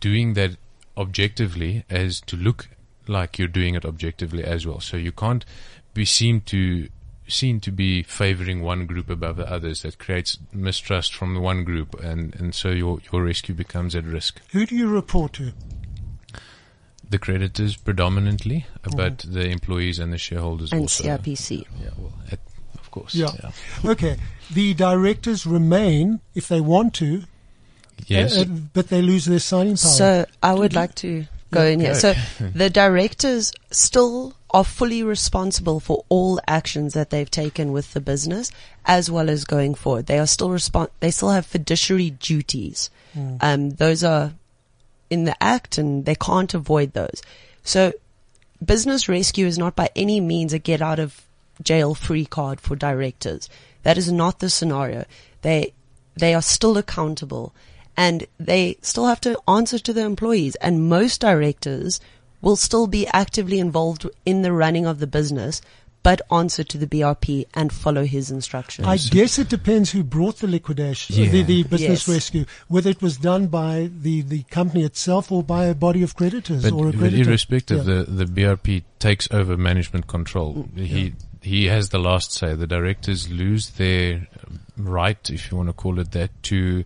[0.00, 0.56] doing that
[0.96, 2.68] objectively as to look
[3.08, 4.80] like you're doing it objectively as well.
[4.80, 5.44] So you can't
[5.94, 6.88] be seen to
[7.26, 9.82] seen to be favoring one group above the others.
[9.82, 14.04] That creates mistrust from the one group, and, and so your your rescue becomes at
[14.04, 14.40] risk.
[14.50, 15.52] Who do you report to?
[17.14, 21.04] The creditors predominantly, but the employees and the shareholders and also.
[21.04, 21.64] CIPC.
[21.80, 22.40] Yeah, well, at,
[22.74, 23.14] of course.
[23.14, 23.30] Yeah.
[23.84, 24.16] Okay.
[24.52, 27.22] The directors remain if they want to,
[28.08, 28.36] Yes.
[28.36, 29.92] uh, uh, but they lose their signing power.
[29.92, 31.92] So I would like to go in here.
[31.92, 31.98] go.
[31.98, 32.14] So
[32.52, 38.50] the directors still are fully responsible for all actions that they've taken with the business
[38.86, 40.06] as well as going forward.
[40.06, 42.90] They are still respon they still have fiduciary duties.
[43.40, 44.32] Um, those are
[45.14, 47.22] in the act and they can't avoid those.
[47.62, 47.92] So
[48.62, 51.22] business rescue is not by any means a get out of
[51.62, 53.48] jail free card for directors.
[53.84, 55.04] That is not the scenario.
[55.42, 55.72] They,
[56.14, 57.54] they are still accountable
[57.96, 62.00] and they still have to answer to their employees and most directors
[62.42, 65.62] will still be actively involved in the running of the business
[66.04, 68.86] but answer to the BRP and follow his instructions.
[68.86, 71.30] I guess it depends who brought the liquidation, Yeah.
[71.30, 72.08] the, the business Yes.
[72.08, 76.14] rescue, whether it was done by the, the company itself or by a body of
[76.14, 76.98] creditors But, or a creditor.
[77.00, 77.30] but creditor.
[77.30, 78.02] irrespective, Yeah.
[78.04, 80.68] the, the BRP takes over management control.
[80.76, 82.54] Mm, he he has the last say.
[82.54, 84.26] The directors lose their
[84.78, 86.84] right, if you want to call it that, to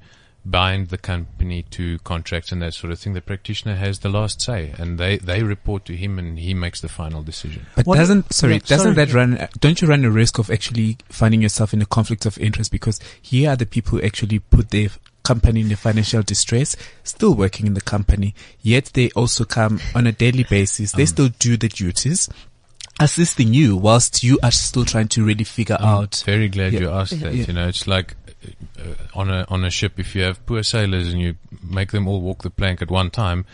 [0.51, 3.13] bind the company to contracts and that sort of thing.
[3.13, 6.81] The practitioner has the last say, and they, they report to him, and he makes
[6.81, 7.67] the final decision.
[7.77, 9.15] But What- doesn't sorry, yeah, doesn't sorry, that yeah.
[9.15, 9.49] run?
[9.61, 13.01] Don't you run a risk of actually finding yourself in a conflict of interest because
[13.21, 14.89] here are the people who actually put their
[15.23, 20.07] company in the financial distress, still working in the company, yet they also come on
[20.07, 20.93] a daily basis.
[20.93, 21.09] They mm.
[21.09, 22.31] still do the duties,
[22.99, 26.23] assisting you whilst you are still trying to really figure out.
[26.25, 26.81] Very glad Yeah.
[26.81, 27.35] you asked that.
[27.35, 27.45] Yeah.
[27.45, 28.17] You know, it's like
[29.15, 29.99] on a on a ship.
[29.99, 33.11] If you have poor sailors and you make them all walk the plank at one
[33.11, 33.45] time,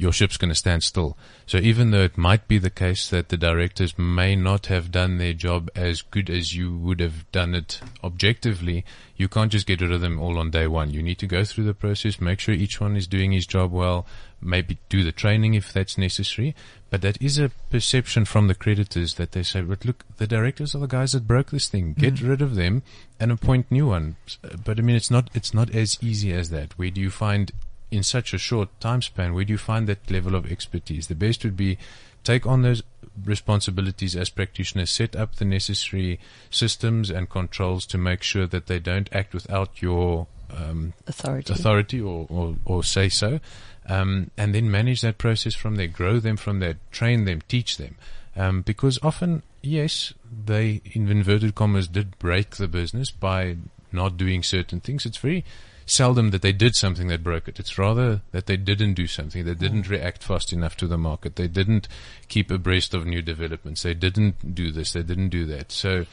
[0.00, 1.14] your ship's going to stand still.
[1.44, 5.18] So even though it might be the case that the directors may not have done
[5.18, 8.82] their job as good as you would have done it objectively,
[9.18, 10.90] you can't just get rid of them all on day one.
[10.90, 13.72] You need to go through the process, make sure each one is doing his job
[13.72, 14.06] well,
[14.40, 16.54] maybe do the training if that's necessary.
[16.88, 20.74] But that is a perception from the creditors that they say, but look, the directors
[20.74, 21.92] are the guys that broke this thing.
[21.92, 22.28] Get mm-hmm.
[22.30, 22.82] rid of them
[23.20, 24.38] and appoint new ones.
[24.64, 26.78] But I mean, it's not, it's not as easy as that.
[26.78, 27.52] Where do you find
[27.90, 31.08] in such a short time span, where do you find that level of expertise?
[31.08, 31.78] The best would be
[32.24, 32.82] take on those
[33.24, 36.18] responsibilities as practitioners, set up the necessary
[36.50, 41.52] systems and controls to make sure that they don't act without your um, authority.
[41.52, 43.40] authority or, or, or say so,
[43.86, 47.76] um, and then manage that process from there, grow them from there, train them, teach
[47.76, 47.96] them.
[48.36, 50.14] Um, because often, yes,
[50.46, 53.56] they, in inverted commas, did break the business by
[53.92, 55.04] not doing certain things.
[55.04, 55.44] It's very
[55.90, 57.58] seldom that they did something that broke it.
[57.58, 59.44] It's rather that they didn't do something.
[59.44, 59.90] They didn't mm.
[59.90, 61.36] react fast enough to the market.
[61.36, 61.88] They didn't
[62.28, 63.82] keep abreast of new developments.
[63.82, 64.92] They didn't do this.
[64.92, 65.72] They didn't do that.
[65.72, 66.06] So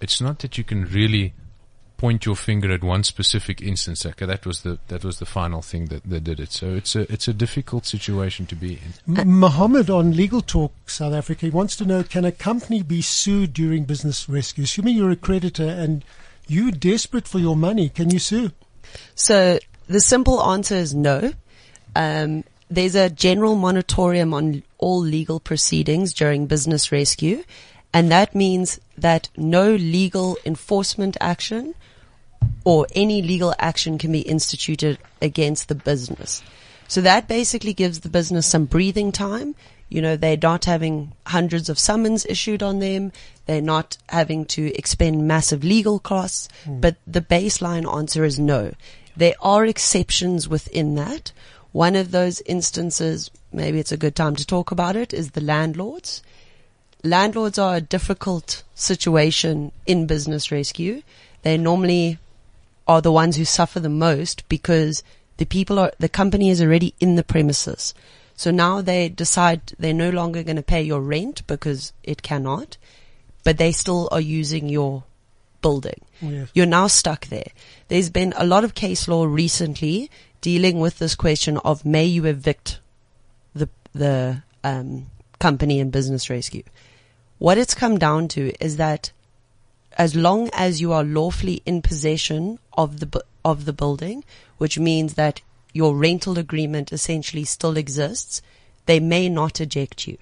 [0.00, 1.32] it's not that you can really
[1.96, 4.04] point your finger at one specific instance.
[4.04, 6.52] Okay, that was the that was the final thing that, that did it.
[6.52, 9.18] So it's a it's a difficult situation to be in.
[9.18, 12.82] M- uh, Mohammed on Legal Talk South Africa he wants to know can a company
[12.82, 14.64] be sued during business rescue?
[14.64, 16.04] Assuming you're a creditor and
[16.48, 18.50] you desperate for your money, can you sue?
[19.14, 21.32] So the simple answer is no.
[21.94, 27.44] Um, there's a general moratorium on all legal proceedings during business rescue,
[27.92, 31.74] and that means that no legal enforcement action
[32.64, 36.42] or any legal action can be instituted against the business.
[36.88, 39.54] So that basically gives the business some breathing time.
[39.88, 43.12] You know, they're not having hundreds of summons issued on them.
[43.46, 46.48] They're not having to expend massive legal costs.
[46.64, 46.80] Hmm.
[46.80, 48.72] But the baseline answer is no.
[49.16, 51.32] There are exceptions within that.
[51.72, 55.40] One of those instances, maybe it's a good time to talk about it, is the
[55.40, 56.22] landlords.
[57.02, 61.02] Landlords are a difficult situation in business rescue.
[61.42, 62.18] They normally
[62.86, 65.02] are the ones who suffer the most because
[65.38, 67.94] the people are, the company is already in the premises.
[68.36, 72.76] So now they decide they're no longer going to pay your rent because it cannot,
[73.44, 75.04] but they still are using your
[75.60, 76.00] building.
[76.20, 76.48] Yes.
[76.54, 77.50] You're now stuck there.
[77.88, 82.24] There's been a lot of case law recently dealing with this question of may you
[82.26, 82.80] evict
[83.54, 85.06] the, the, um,
[85.42, 86.62] company in business rescue.
[87.38, 89.10] What it's come down to is that
[89.98, 94.24] as long as you are lawfully in possession of the bu- of the building,
[94.58, 95.40] which means that
[95.72, 98.40] your rental agreement essentially still exists,
[98.86, 100.16] they may not eject you,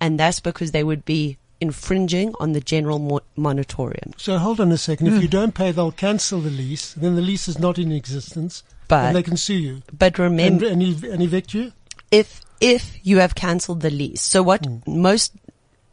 [0.00, 4.12] and that's because they would be infringing on the general mo- moratorium.
[4.18, 5.06] So hold on a second.
[5.08, 5.16] Hmm.
[5.16, 6.92] If you don't pay, they'll cancel the lease.
[6.94, 10.66] Then the lease is not in existence, and they can sue you but and, remember,
[10.66, 11.72] and, ev- and evict you.
[12.10, 15.32] if if you have cancelled the lease, so what most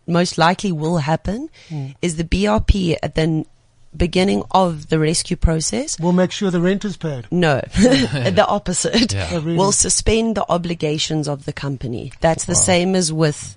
[0.05, 1.49] most likely will happen
[2.01, 3.45] is the BRP at the
[3.95, 5.99] beginning of the rescue process.
[5.99, 7.26] We'll make sure the rent is paid.
[7.32, 9.13] No, the opposite.
[9.13, 9.30] Yeah.
[9.32, 9.57] Oh, really?
[9.57, 12.11] Will suspend the obligations of the company.
[12.22, 13.55] That's the same as with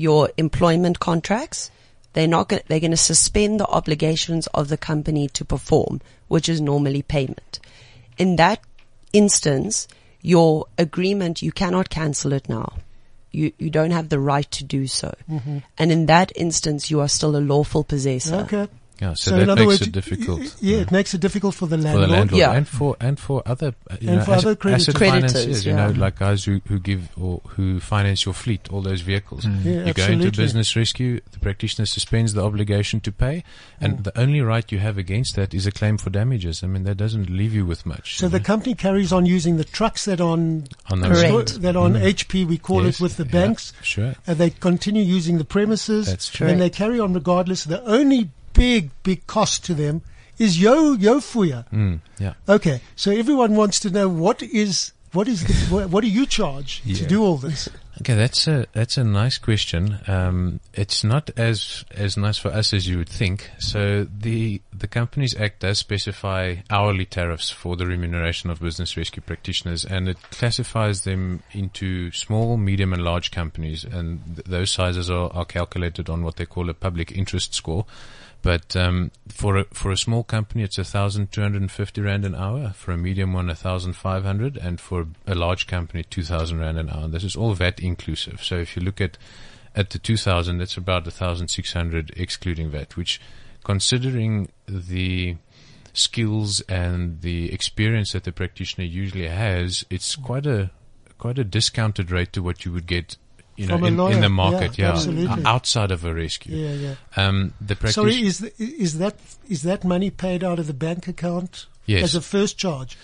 [0.00, 1.70] your employment contracts.
[2.14, 2.62] They're not going.
[2.66, 7.60] They're going to suspend the obligations of the company to perform, which is normally payment.
[8.16, 8.60] In that
[9.12, 9.86] instance,
[10.22, 12.78] your agreement you cannot cancel it now.
[13.30, 15.14] You you don't have the right to do so.
[15.30, 15.58] Mm-hmm.
[15.78, 18.46] And in that instance, you are still a lawful possessor.
[18.48, 18.68] Okay.
[19.00, 20.40] Yeah, so, in that other makes words, it difficult.
[20.40, 22.08] y- Yeah, it makes it difficult for the for landlord.
[22.08, 22.52] the landlord Yeah.
[22.52, 24.88] and for and for other uh, you And know, for as- other creditors.
[24.90, 28.68] asset Creditors, financiers, you know, like guys who, who give or who finance your fleet,
[28.70, 29.44] all those vehicles.
[29.46, 30.30] Yeah, you go into absolutely.
[30.30, 33.42] business rescue, the practitioner suspends the obligation to pay,
[33.80, 34.04] and Mm.
[34.04, 36.62] the only right you have against that is a claim for damages.
[36.62, 38.18] I mean, that doesn't leave you with much.
[38.18, 41.62] So the know, company carries on using the trucks that on on Correct.
[41.62, 42.02] that on Mm.
[42.04, 44.14] HP we call Yes, it with the yeah, banks, Sure.
[44.26, 46.06] and they continue using the premises.
[46.06, 46.48] That's true.
[46.48, 47.64] And they carry on regardless.
[47.64, 50.02] The only big big cost to them
[50.38, 51.68] is yo yo fuya.
[51.70, 52.34] Mm, yeah.
[52.48, 56.82] Okay, so everyone wants to know what is what is the, what, do you charge
[56.82, 57.68] to do all this?
[58.00, 59.98] Okay, that's a that's a nice question.
[60.06, 63.50] Um, it's not as as nice for us as you would think.
[63.58, 69.20] So the the Companies Act does specify hourly tariffs for the remuneration of business rescue
[69.20, 75.10] practitioners, and it classifies them into small, medium, and large companies, and th- those sizes
[75.10, 77.84] are, are calculated on what they call a public interest score.
[78.42, 82.00] But um, for a, for a small company, it's a thousand two hundred and fifty
[82.00, 82.70] rand an hour.
[82.70, 86.58] For a medium one, a thousand five hundred, and for a large company, two thousand
[86.60, 87.06] rand an hour.
[87.08, 88.42] This is all VAT inclusive.
[88.42, 89.18] So if you look at
[89.76, 92.96] at the two thousand, that's about a thousand six hundred excluding VAT.
[92.96, 93.20] Which,
[93.62, 95.36] considering the
[95.92, 100.70] skills and the experience that the practitioner usually has, it's quite a
[101.18, 103.16] quite a discounted rate to what you would get.
[103.60, 105.44] You know, in, in the market, yeah, absolutely.
[105.44, 106.56] outside of a rescue.
[106.56, 106.94] Yeah, yeah.
[107.26, 109.16] Um, the Sorry, is the, is that
[109.50, 112.04] is that money paid out of the bank account Yes.
[112.04, 112.96] as a first charge?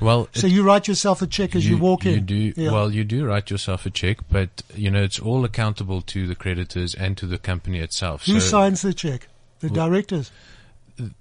[0.00, 2.14] Well, So it- you write yourself a check as you, walk in.
[2.14, 2.72] You do Yeah.
[2.72, 2.90] well.
[2.92, 6.94] You do write yourself a check, but you know it's all accountable to the creditors
[6.94, 8.24] and to the company itself.
[8.26, 9.28] Who so signs the check?
[9.60, 10.32] The directors.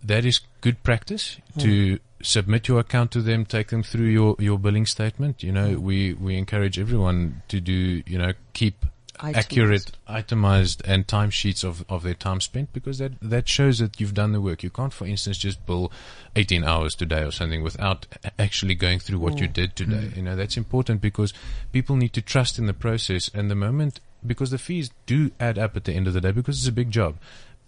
[0.04, 4.60] that is good practice to submit your account to them, take them through your, your
[4.60, 5.44] billing statement.
[5.44, 5.78] You know, mm.
[5.78, 8.86] we, we encourage everyone to do, you know, keep
[9.22, 9.38] Itemized.
[9.38, 14.14] accurate, itemized and timesheets of, of their time spent because that, that shows that you've
[14.14, 14.64] done the work.
[14.64, 15.92] You can't, for instance, just bill
[16.38, 18.06] 18 hours today or something without
[18.38, 19.54] actually going through what you mm.
[19.54, 20.10] did today.
[20.14, 20.16] Mm.
[20.16, 21.34] You know, that's important because
[21.74, 25.58] people need to trust in the process and the moment, because the fees do add
[25.58, 27.18] up at the end of the day because it's a big job.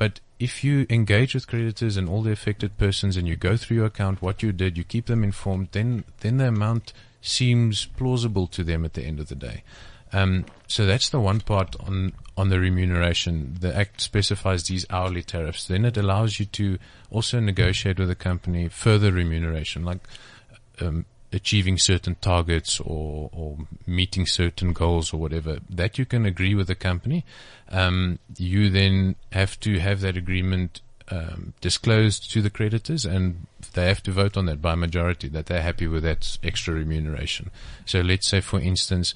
[0.02, 3.78] But if you engage with creditors and all the affected persons and you go through
[3.78, 6.92] your account, what you did, you keep them informed, then, then the amount
[7.22, 9.62] seems plausible to them at the end of the day.
[10.12, 13.58] Um, so that's the one part on, on the remuneration.
[13.60, 15.68] The Act specifies these hourly tariffs.
[15.68, 16.80] Then it allows you to
[17.12, 20.00] also negotiate with the company further remuneration, like
[20.80, 23.58] um, achieving certain targets or, or
[23.88, 27.24] meeting certain goals or whatever that you can agree with the company.
[27.70, 33.88] Um, you then have to have that agreement um, disclosed to the creditors, and they
[33.88, 37.52] have to vote on that by majority that they're happy with that extra remuneration.
[37.86, 39.14] So let's say, for instance.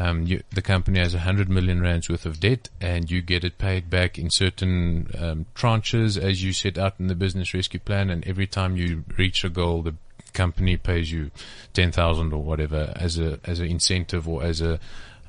[0.00, 3.58] Um, you, the company has 100 million rands worth of debt and you get it
[3.58, 8.08] paid back in certain um, tranches as you set out in the business rescue plan
[8.08, 9.94] and every time you reach a goal the
[10.32, 11.30] company pays you
[11.74, 14.78] 10,000 or whatever as a as an incentive or as a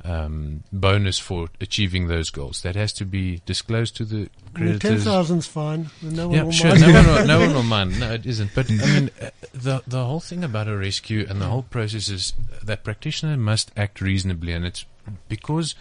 [0.05, 5.05] um, bonus for achieving those goals that has to be disclosed to the Ten creditors
[5.05, 5.89] thousand's fine.
[6.01, 6.69] No one yeah, will sure.
[6.71, 6.81] mind.
[6.81, 7.99] No one, will, no one will mind.
[7.99, 8.51] No, it isn't.
[8.53, 12.09] But I mean, uh, the the whole thing about a rescue and the whole process
[12.09, 12.33] is
[12.63, 14.85] that practitioner must act reasonably, and it's
[15.29, 15.75] because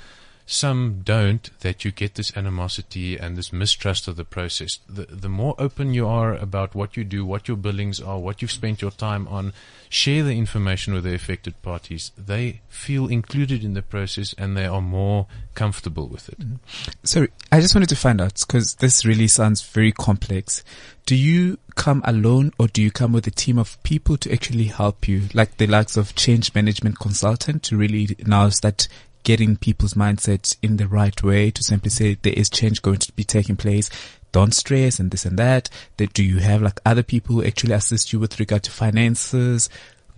[0.52, 4.80] some don't that you get this animosity and this mistrust of the process.
[4.88, 8.42] The the more open you are about what you do, what your billings are, what
[8.42, 9.54] you've spent your time on,
[9.88, 12.12] share the information with the affected parties.
[12.18, 16.38] They feel included in the process and they are more comfortable with it.
[16.38, 16.56] Mm-hmm.
[17.02, 20.62] Sorry, I just wanted to find out because this really sounds very complex.
[21.06, 24.64] Do you come alone or do you come with a team of people to actually
[24.64, 28.86] help you, like the likes of change management consultant to really now start
[29.22, 33.12] getting people's mindsets in the right way to simply say there is change going to
[33.12, 33.88] be taking place.
[34.32, 35.68] Don't stress and this and that.
[35.98, 39.68] That do you have like other people who actually assist you with regard to finances?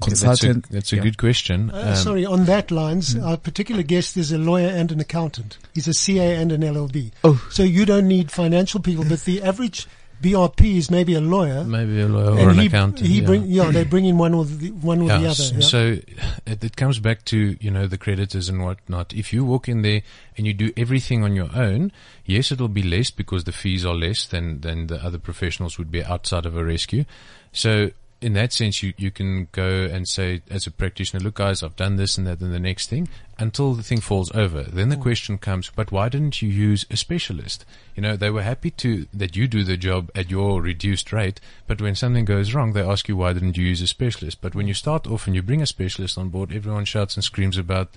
[0.03, 0.65] consultant.
[0.65, 1.03] That's a, that's a Yeah.
[1.03, 1.71] good question.
[1.71, 5.57] Uh, Um, sorry, on that lines, our particular guest is a lawyer and an accountant.
[5.73, 7.13] He's a CA and an LLB.
[7.23, 7.41] Oh.
[7.51, 9.87] So you don't need financial people, but the average
[10.23, 11.65] BRP is maybe a lawyer.
[11.65, 13.07] Maybe a lawyer or an he, accountant.
[13.07, 13.27] He yeah.
[13.27, 15.27] bring, yeah, they bring in one or the, one or the other.
[15.29, 15.61] s- yeah.
[15.61, 15.99] So
[16.47, 19.13] it, it comes back to you know the creditors and whatnot.
[19.13, 20.03] If you walk in there
[20.37, 21.93] and you do everything on your own,
[22.25, 25.91] yes, it'll be less because the fees are less than than the other professionals would
[25.91, 27.05] be outside of a rescue.
[27.53, 27.91] So
[28.25, 31.77] in that sense, you you can go and say as a practitioner, look, guys, I've
[31.77, 33.07] done this and that and the next thing
[33.39, 34.63] until the thing falls over.
[34.63, 35.03] Then the mm.
[35.03, 37.67] question comes, but why didn't you use a specialist?
[37.95, 41.39] You know, they were happy to that you do the job at your reduced rate,
[41.67, 44.41] but when something goes wrong, they ask you why didn't you use a specialist?
[44.41, 47.23] But when you start off and you bring a specialist on board, everyone shouts and
[47.23, 47.91] screams about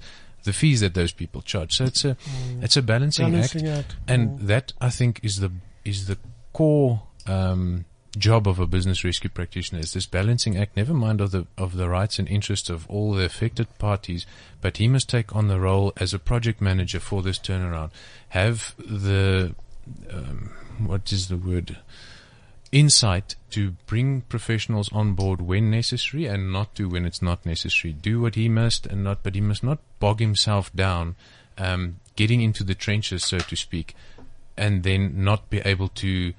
[0.43, 1.73] the fees that those people charge.
[1.73, 2.63] So it's a mm.
[2.63, 3.95] it's a balancing, Balancing act, act.
[4.09, 4.47] and mm.
[4.47, 5.51] that I think is the
[5.86, 6.17] is the
[6.51, 7.86] core um,
[8.18, 10.76] job of a business rescue practitioner is this balancing act.
[10.76, 14.26] Never mind of the of the rights and interests of all the affected parties,
[14.61, 17.91] but he must take on the role as a project manager for this turnaround.
[18.30, 19.55] Have the
[20.11, 21.78] um, what is the word?
[22.70, 27.93] Insight to bring professionals on board when necessary and not do when it's not necessary.
[27.93, 31.15] Do what he must and not, but he must not bog himself down,
[31.57, 33.95] um, getting into the trenches, so to speak,
[34.57, 36.34] and then not be able to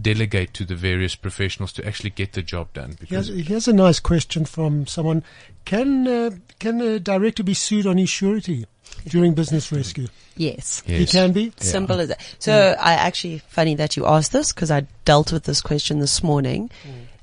[0.00, 2.96] delegate to the various professionals to actually get the job done.
[3.08, 5.22] Here's, Because here's a nice question from someone.
[5.64, 8.66] Can uh, can a director be sued on his surety
[9.06, 10.08] during business rescue?
[10.36, 10.82] Yes.
[10.86, 11.52] He can be.
[11.58, 12.36] Simple as that.
[12.38, 16.22] So I actually, funny that you asked this because I dealt with this question this
[16.22, 16.70] morning.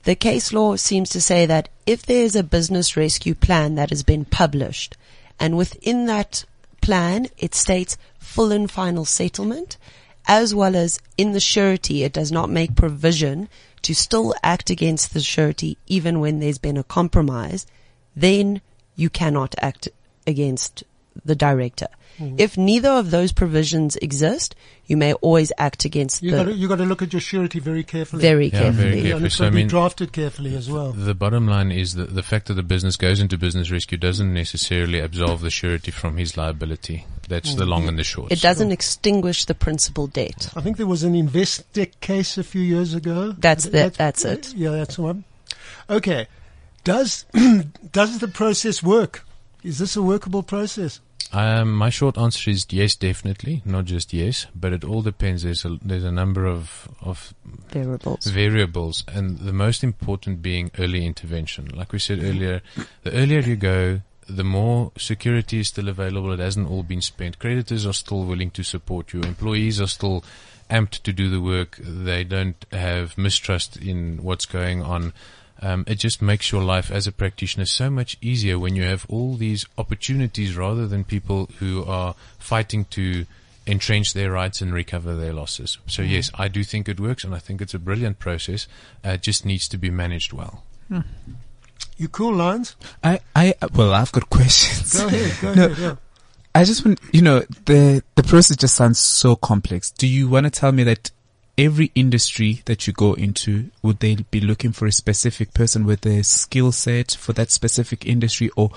[0.04, 3.90] The case law seems to say that if there is a business rescue plan that
[3.90, 4.96] has been published
[5.40, 6.46] and within that
[6.82, 9.78] plan it states full and final settlement
[10.30, 13.50] as well as in the surety it does not make provision
[13.82, 17.66] to still act against the surety even when there's been a compromise,
[18.16, 18.62] then
[18.96, 19.90] you cannot act
[20.28, 20.84] against
[21.26, 21.88] the director.
[22.20, 22.36] Mm-hmm.
[22.38, 24.56] If neither of those provisions exist,
[24.90, 27.22] you may always act against You the got to you got to look at your
[27.22, 28.22] surety very carefully.
[28.22, 28.74] very Yeah, carefully.
[28.84, 29.26] very and carefully.
[29.28, 30.92] it's So, got I to be mean- drafted carefully as well.
[30.92, 34.34] The bottom line is that the fact that the business goes into business rescue doesn't
[34.34, 37.06] necessarily absolve the surety from his liability.
[37.30, 38.32] That's the long and the short.
[38.32, 40.50] It doesn't extinguish the principal debt.
[40.56, 43.34] I think there was an Investec case a few years ago.
[43.38, 44.54] That's the- that's it.
[44.56, 45.24] Yeah, that's the one.
[45.88, 46.26] Okay.
[46.84, 47.26] Does
[47.92, 49.24] does the process work?
[49.64, 51.00] Is this a workable process?
[51.32, 55.44] Um, my short answer is yes, definitely, not just yes, but it all depends.
[55.44, 57.34] There's a there's a number of of
[57.72, 58.26] Variables.
[58.28, 61.68] variables, and the most important being early intervention.
[61.68, 62.62] Like we said earlier,
[63.04, 66.32] the earlier you go, the more security is still available.
[66.34, 67.38] It hasn't all been spent.
[67.38, 69.22] Creditors are still willing to support you.
[69.22, 70.24] Employees are still
[70.70, 71.78] amped to do the work.
[71.80, 75.14] They don't have mistrust in what's going on.
[75.62, 79.06] Um, it just makes your life as a practitioner so much easier when you have
[79.10, 83.26] all these opportunities rather than people who are fighting to
[83.68, 85.78] entrench their rights and recover their losses.
[85.86, 88.68] So yes, I do think it works and I think it's a brilliant process.
[89.06, 90.64] Uh, it just needs to be managed well.
[91.98, 92.76] You cool lines?
[93.04, 94.98] I, I, well, I've got questions.
[95.00, 95.38] Go ahead.
[95.42, 95.66] Go No.
[95.66, 95.78] ahead.
[95.78, 95.96] Yeah.
[96.56, 99.92] I just want, you know, the, the process just sounds so complex.
[99.92, 101.12] Do you want to tell me that
[101.60, 106.06] every industry that you go into, would they be looking for a specific person with
[106.06, 108.72] a skill set for that specific industry or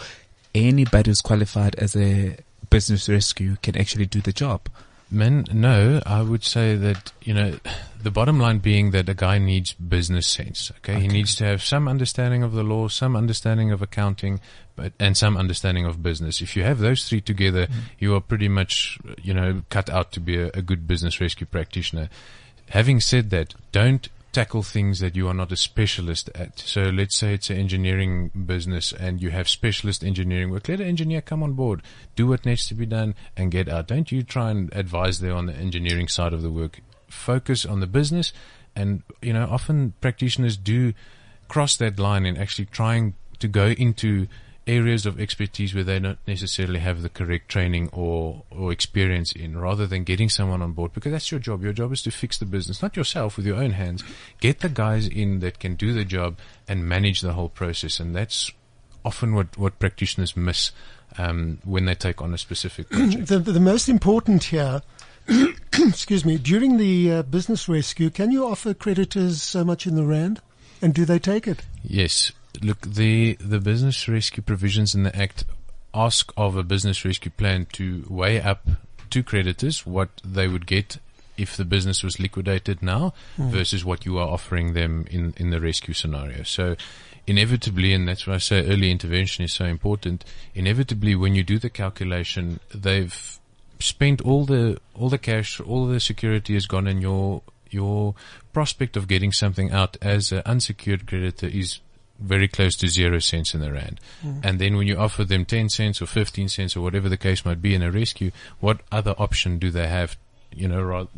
[0.53, 2.37] anybody who's qualified as a
[2.71, 4.69] business rescue can actually do the job?
[5.13, 7.59] Men, no, I would say that, you know,
[8.03, 10.73] the bottom line being that a guy needs business sense.
[10.79, 11.01] Okay.
[11.01, 14.41] He needs to have some understanding of the law, some understanding of accounting,
[14.75, 16.41] but, and some understanding of business.
[16.41, 17.75] If you have those three together, mm.
[17.99, 21.47] you are pretty much, you know, cut out to be a, a good business rescue
[21.47, 22.09] practitioner.
[22.71, 26.59] Having said that, don't tackle things that you are not a specialist at.
[26.59, 30.69] So let's say it's an engineering business and you have specialist engineering work.
[30.69, 31.83] Let an engineer come on board,
[32.17, 33.89] do what needs to be done and get out.
[33.89, 36.81] Don't you try and advise there on the engineering side of the work.
[37.09, 38.33] Focus on the business
[38.75, 40.95] and, you know, often practitioners do
[41.49, 44.27] cross that line in actually trying to go into
[44.67, 49.59] areas of expertise where they don't necessarily have the correct training or, or experience in
[49.59, 51.63] rather than getting someone on board because that's your job.
[51.63, 54.05] Your job is to fix the business, not yourself with your own hands.
[54.41, 56.39] Get the guys in that can do the job
[56.69, 57.99] and manage the whole process.
[57.99, 58.53] And that's
[59.05, 60.71] often what, what practitioners miss,
[61.19, 63.29] um, when they take on a specific project.
[63.29, 64.83] The, the most important here,
[65.73, 70.05] excuse me, during the uh, business rescue, can you offer creditors so much in the
[70.05, 70.41] rand?
[70.81, 71.63] And do they take it?
[71.85, 72.33] Yes.
[72.61, 75.45] Look, the the business rescue provisions in the Act
[75.95, 78.67] ask of a business rescue plan to weigh up
[79.11, 80.99] to creditors what they would get
[81.37, 83.51] if the business was liquidated now hmm.
[83.51, 86.43] versus what you are offering them in, in the rescue scenario.
[86.43, 86.77] So
[87.27, 90.25] inevitably, and that's why I say early intervention is so important.
[90.55, 93.39] Inevitably, when you do the calculation, they've
[93.79, 98.15] spent all the all the cash, all the security is gone, and your your
[98.53, 101.81] prospect of getting something out as an unsecured creditor is
[102.23, 104.01] very close to zero cents in the rand.
[104.25, 104.41] Mm.
[104.45, 107.45] And then when you offer them 10 cents or 15 cents or whatever the case
[107.45, 110.17] might be in a rescue, what other option do they have,
[110.55, 111.09] you know,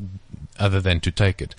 [0.58, 1.54] other than to take it?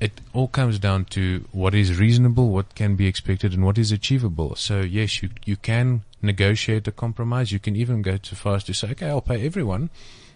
[0.00, 3.92] It all comes down to what is reasonable, what can be expected, and what is
[3.92, 4.56] achievable.
[4.56, 7.52] So yes, you you can negotiate a compromise.
[7.52, 9.90] You can even go too far as to say, okay, I'll pay everyone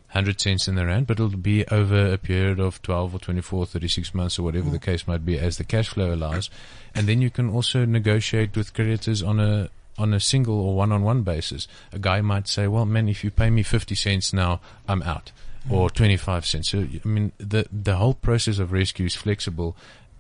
[0.09, 3.67] 100 cents in the rand, but it'll be over a period of 12 or 24,
[3.67, 4.83] 36 months or whatever the mm.
[4.83, 6.49] case might be as the cash flow allows.
[6.95, 11.23] And then you can also negotiate with creditors on a on a single or one-on-one
[11.23, 11.67] basis.
[11.93, 15.33] A guy might say, well, man, if you pay me 50 cents now, I'm out.
[15.69, 15.73] Mm.
[15.73, 16.71] Or 25 cents.
[16.71, 19.77] So, I mean, the, the whole process of rescue is flexible,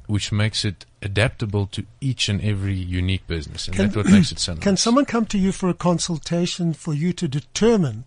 [0.06, 3.68] which makes it adaptable to each and every unique business.
[3.68, 4.62] And Can- that's what makes it so nice.
[4.62, 8.04] Can someone come to you for a consultation for you to determine,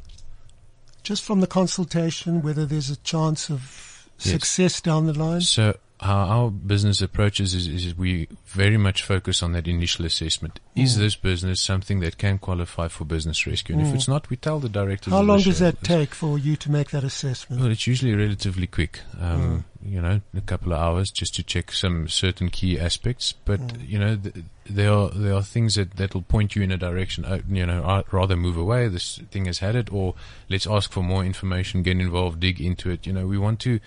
[1.12, 4.32] just from the consultation, whether there's a chance of Yes.
[4.32, 5.41] success down the line?
[5.41, 10.60] So how our business approaches is, is we very much focus on that initial assessment.
[10.76, 10.99] Is mm.
[10.99, 13.76] this business something that can qualify for business rescue?
[13.76, 13.95] And if mm.
[13.95, 15.14] it's not, we tell the directors.
[15.14, 17.62] How long does that take for you to make that assessment?
[17.62, 19.02] Well, it's usually relatively quick.
[19.20, 19.89] Um, mm.
[19.91, 23.34] You know, a couple of hours just to check some certain key aspects.
[23.34, 26.72] But you know, th- there are there are things that that will point you in
[26.72, 27.26] a direction.
[27.26, 28.88] Uh, you know, I'd rather move away.
[28.88, 30.16] This thing has had it, or
[30.49, 33.06] let's ask for more information, get involved, dig into it.
[33.06, 33.80] You know, we want to.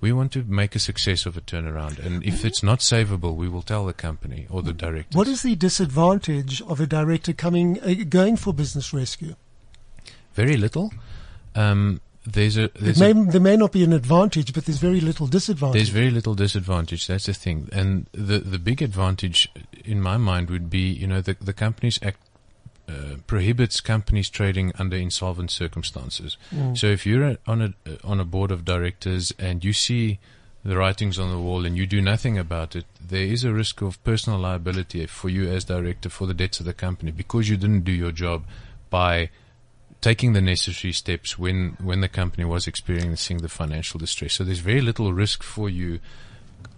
[0.00, 3.48] We want to make a success of a turnaround, and if it's not savable, we
[3.48, 5.16] will tell the company or the director.
[5.16, 9.34] What is the disadvantage of a director coming uh, going for business rescue?
[10.34, 10.92] Very little.
[11.54, 15.00] Um, there's a there's may, a, there may not be an advantage, but there's very
[15.00, 15.74] little disadvantage.
[15.74, 17.06] There's very little disadvantage.
[17.06, 19.50] That's the thing, and the the big advantage,
[19.84, 22.18] in my mind, would be you know the the companies act.
[22.90, 26.36] Uh, prohibits companies trading under insolvent circumstances.
[26.74, 27.72] So if you're on a
[28.02, 30.18] on a board of directors and you see
[30.64, 33.80] the writings on the wall and you do nothing about it, there is a risk
[33.80, 37.56] of personal liability for you as director for the debts of the company because you
[37.56, 38.44] didn't do your job
[38.88, 39.30] by
[40.00, 44.34] taking the necessary steps when when the company was experiencing the financial distress.
[44.34, 46.00] So there's very little risk for you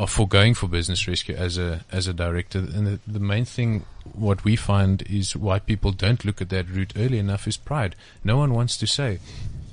[0.03, 2.59] of for going for business rescue as a as a director.
[2.59, 6.68] And the, the main thing what we find is why people don't look at that
[6.68, 7.94] route early enough is pride.
[8.24, 9.20] No one wants to say,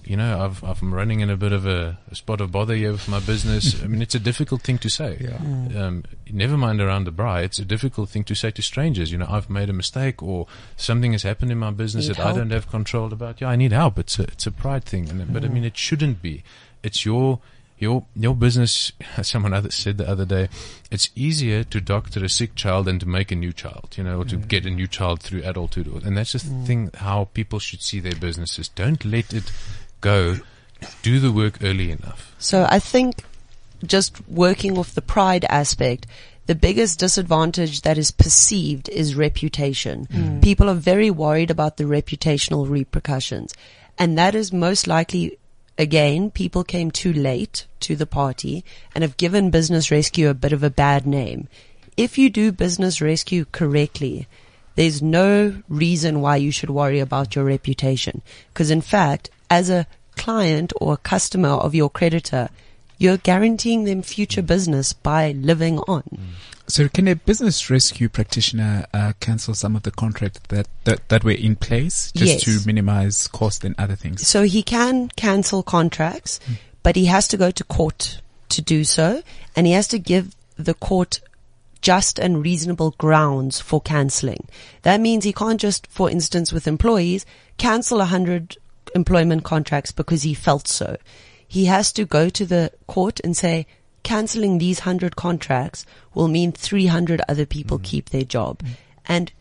[0.10, 2.92] you know, I've, I'm running in a bit of a, a spot of bother here
[2.92, 3.82] with my business.
[3.84, 5.18] I mean, it's a difficult thing to say.
[5.20, 5.86] Yeah.
[5.86, 7.44] Um, never mind around the braai.
[7.44, 9.12] It's a difficult thing to say to strangers.
[9.12, 12.26] You know, I've made a mistake or something has happened in my business Need that
[12.26, 13.40] I don't have control about.
[13.40, 14.00] Yeah, I need help.
[14.00, 15.10] It's a, it's a pride thing.
[15.10, 16.44] And, but I mean, it shouldn't be.
[16.82, 17.40] It's your,
[17.80, 18.92] your, your business.
[19.22, 20.50] Someone other said the other day,
[20.92, 24.20] it's easier to doctor a sick child than to make a new child, you know,
[24.20, 26.04] or to get a new child through adulthood.
[26.06, 26.66] And that's the mm.
[26.66, 28.70] thing, how people should see their businesses.
[28.70, 29.52] Don't let it
[30.02, 30.38] go.
[31.02, 32.36] Do the work early enough.
[32.40, 33.24] So I think
[33.86, 36.06] just working with the pride aspect,
[36.46, 40.08] the biggest disadvantage that is perceived is reputation.
[40.08, 40.42] Mm.
[40.42, 43.54] People are very worried about the reputational repercussions.
[43.98, 45.38] And that is most likely,
[45.80, 48.64] again, people came too late to the party
[48.94, 51.48] and have given business rescue a bit of a bad name.
[51.96, 54.28] If you do business rescue correctly,
[54.76, 58.22] there's no reason why you should worry about your reputation.
[58.54, 62.50] Because in fact, as a client or a customer of your creditor,
[63.00, 66.04] you're guaranteeing them future business by living on.
[66.68, 71.24] So can a business rescue practitioner uh, cancel some of the contracts that, that, that
[71.24, 72.62] were in place just Yes.
[72.62, 74.28] to minimize cost and other things?
[74.28, 76.40] So he can cancel contracts,
[76.84, 79.24] but he has to go to court to do so,
[79.56, 81.22] and he has to give the court
[81.82, 84.48] just and reasonable grounds for cancelling.
[84.82, 87.26] That means he can't just, for instance, with employees,
[87.58, 88.58] cancel a hundred
[88.94, 90.98] employment contracts because he felt so.
[91.50, 93.66] He has to go to the court and say,
[94.04, 97.84] cancelling these hundred contracts will mean 300 other people mm.
[97.84, 98.64] keep their job.
[98.64, 98.70] Mm.
[99.08, 99.32] And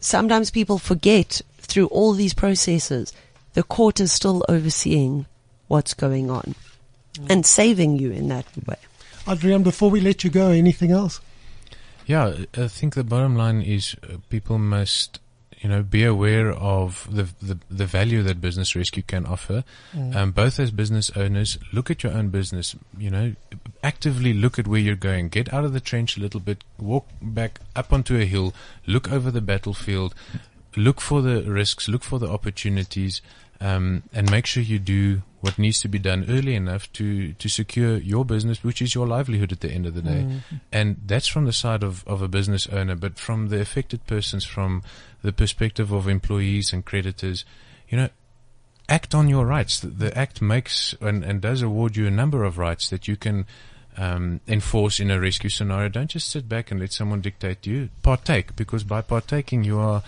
[0.00, 3.12] sometimes people forget through all these processes,
[3.54, 5.26] the court is still overseeing
[5.66, 6.54] what's going on
[7.14, 7.26] mm.
[7.28, 8.76] and saving you in that way.
[9.26, 11.20] Adriaan, before we let you go, anything else?
[12.06, 15.18] Yeah, I think the bottom line is uh, people must,
[15.62, 19.62] you know, be aware of the, the the value that business rescue can offer.
[20.16, 22.74] Um, both as business owners, look at your own business.
[22.98, 23.34] You know,
[23.84, 25.28] actively look at where you're going.
[25.28, 26.64] Get out of the trench a little bit.
[26.78, 28.52] Walk back up onto a hill.
[28.88, 30.16] Look over the battlefield.
[30.76, 31.88] Look for the risks.
[31.88, 33.22] Look for the opportunities.
[33.60, 37.48] Um, and make sure you do what needs to be done early enough to, to
[37.48, 40.40] secure your business, which is your livelihood at the end of the day.
[40.70, 44.44] And that's from the side of, of a business owner, but from the affected persons,
[44.44, 44.84] from
[45.20, 47.44] the perspective of employees and creditors,
[47.88, 48.08] you know,
[48.88, 49.80] act on your rights.
[49.80, 53.16] The, the act makes and, and does award you a number of rights that you
[53.16, 53.44] can
[53.96, 55.88] um, enforce in a rescue scenario.
[55.88, 57.88] Don't just sit back and let someone dictate to you.
[58.02, 60.04] Partake, because by partaking, you are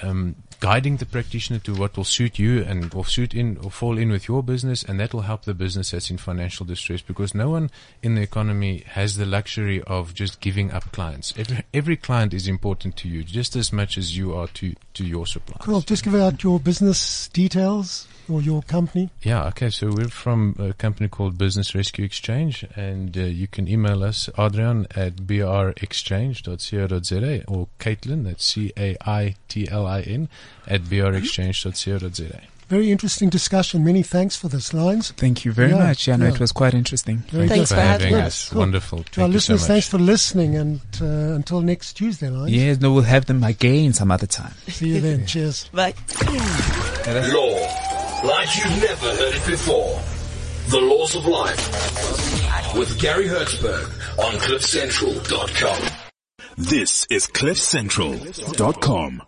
[0.00, 3.98] um, guiding the practitioner to what will suit you and will suit in or fall
[3.98, 7.00] in with your business, and that will help the business that's in financial distress.
[7.02, 7.70] Because no one
[8.02, 11.34] in the economy has the luxury of just giving up clients.
[11.36, 15.04] Every every client is important to you just as much as you are to to
[15.04, 15.64] your suppliers.
[15.64, 15.80] Cool.
[15.80, 19.10] Just give out your business details or your company.
[19.22, 19.70] Yeah, okay.
[19.70, 24.28] So we're from a company called Business Rescue Exchange, and uh, you can email us,
[24.36, 30.28] Adriaan at brexchange.co.za or Caitlin, that's C-A-I-T-L-I-N,
[30.66, 32.40] at brexchange.co.za.
[32.68, 33.82] Very interesting discussion.
[33.84, 35.10] Many thanks for this, Lines.
[35.16, 36.06] Thank you very Yeah, much.
[36.06, 36.34] Yeah, no, yeah.
[36.34, 37.16] it was quite interesting.
[37.28, 37.74] Very Thanks good.
[37.74, 38.48] for having us.
[38.50, 38.60] Cool.
[38.60, 38.98] Wonderful.
[38.98, 39.66] To our Thank you so listeners, much.
[39.66, 42.52] thanks for listening, and uh, until next Tuesday, Lines.
[42.52, 44.52] Yes, no, we'll have them again some other time.
[44.68, 45.26] See you then.
[45.32, 45.68] Cheers.
[45.74, 45.94] Bye.
[47.08, 47.89] Law,
[48.24, 50.00] like you've never heard it before.
[50.68, 52.76] The Laws of Life.
[52.76, 53.86] With Garry Hertzberg
[54.18, 55.90] on CliffCentral.com.
[56.56, 59.22] This is CliffCentral.com.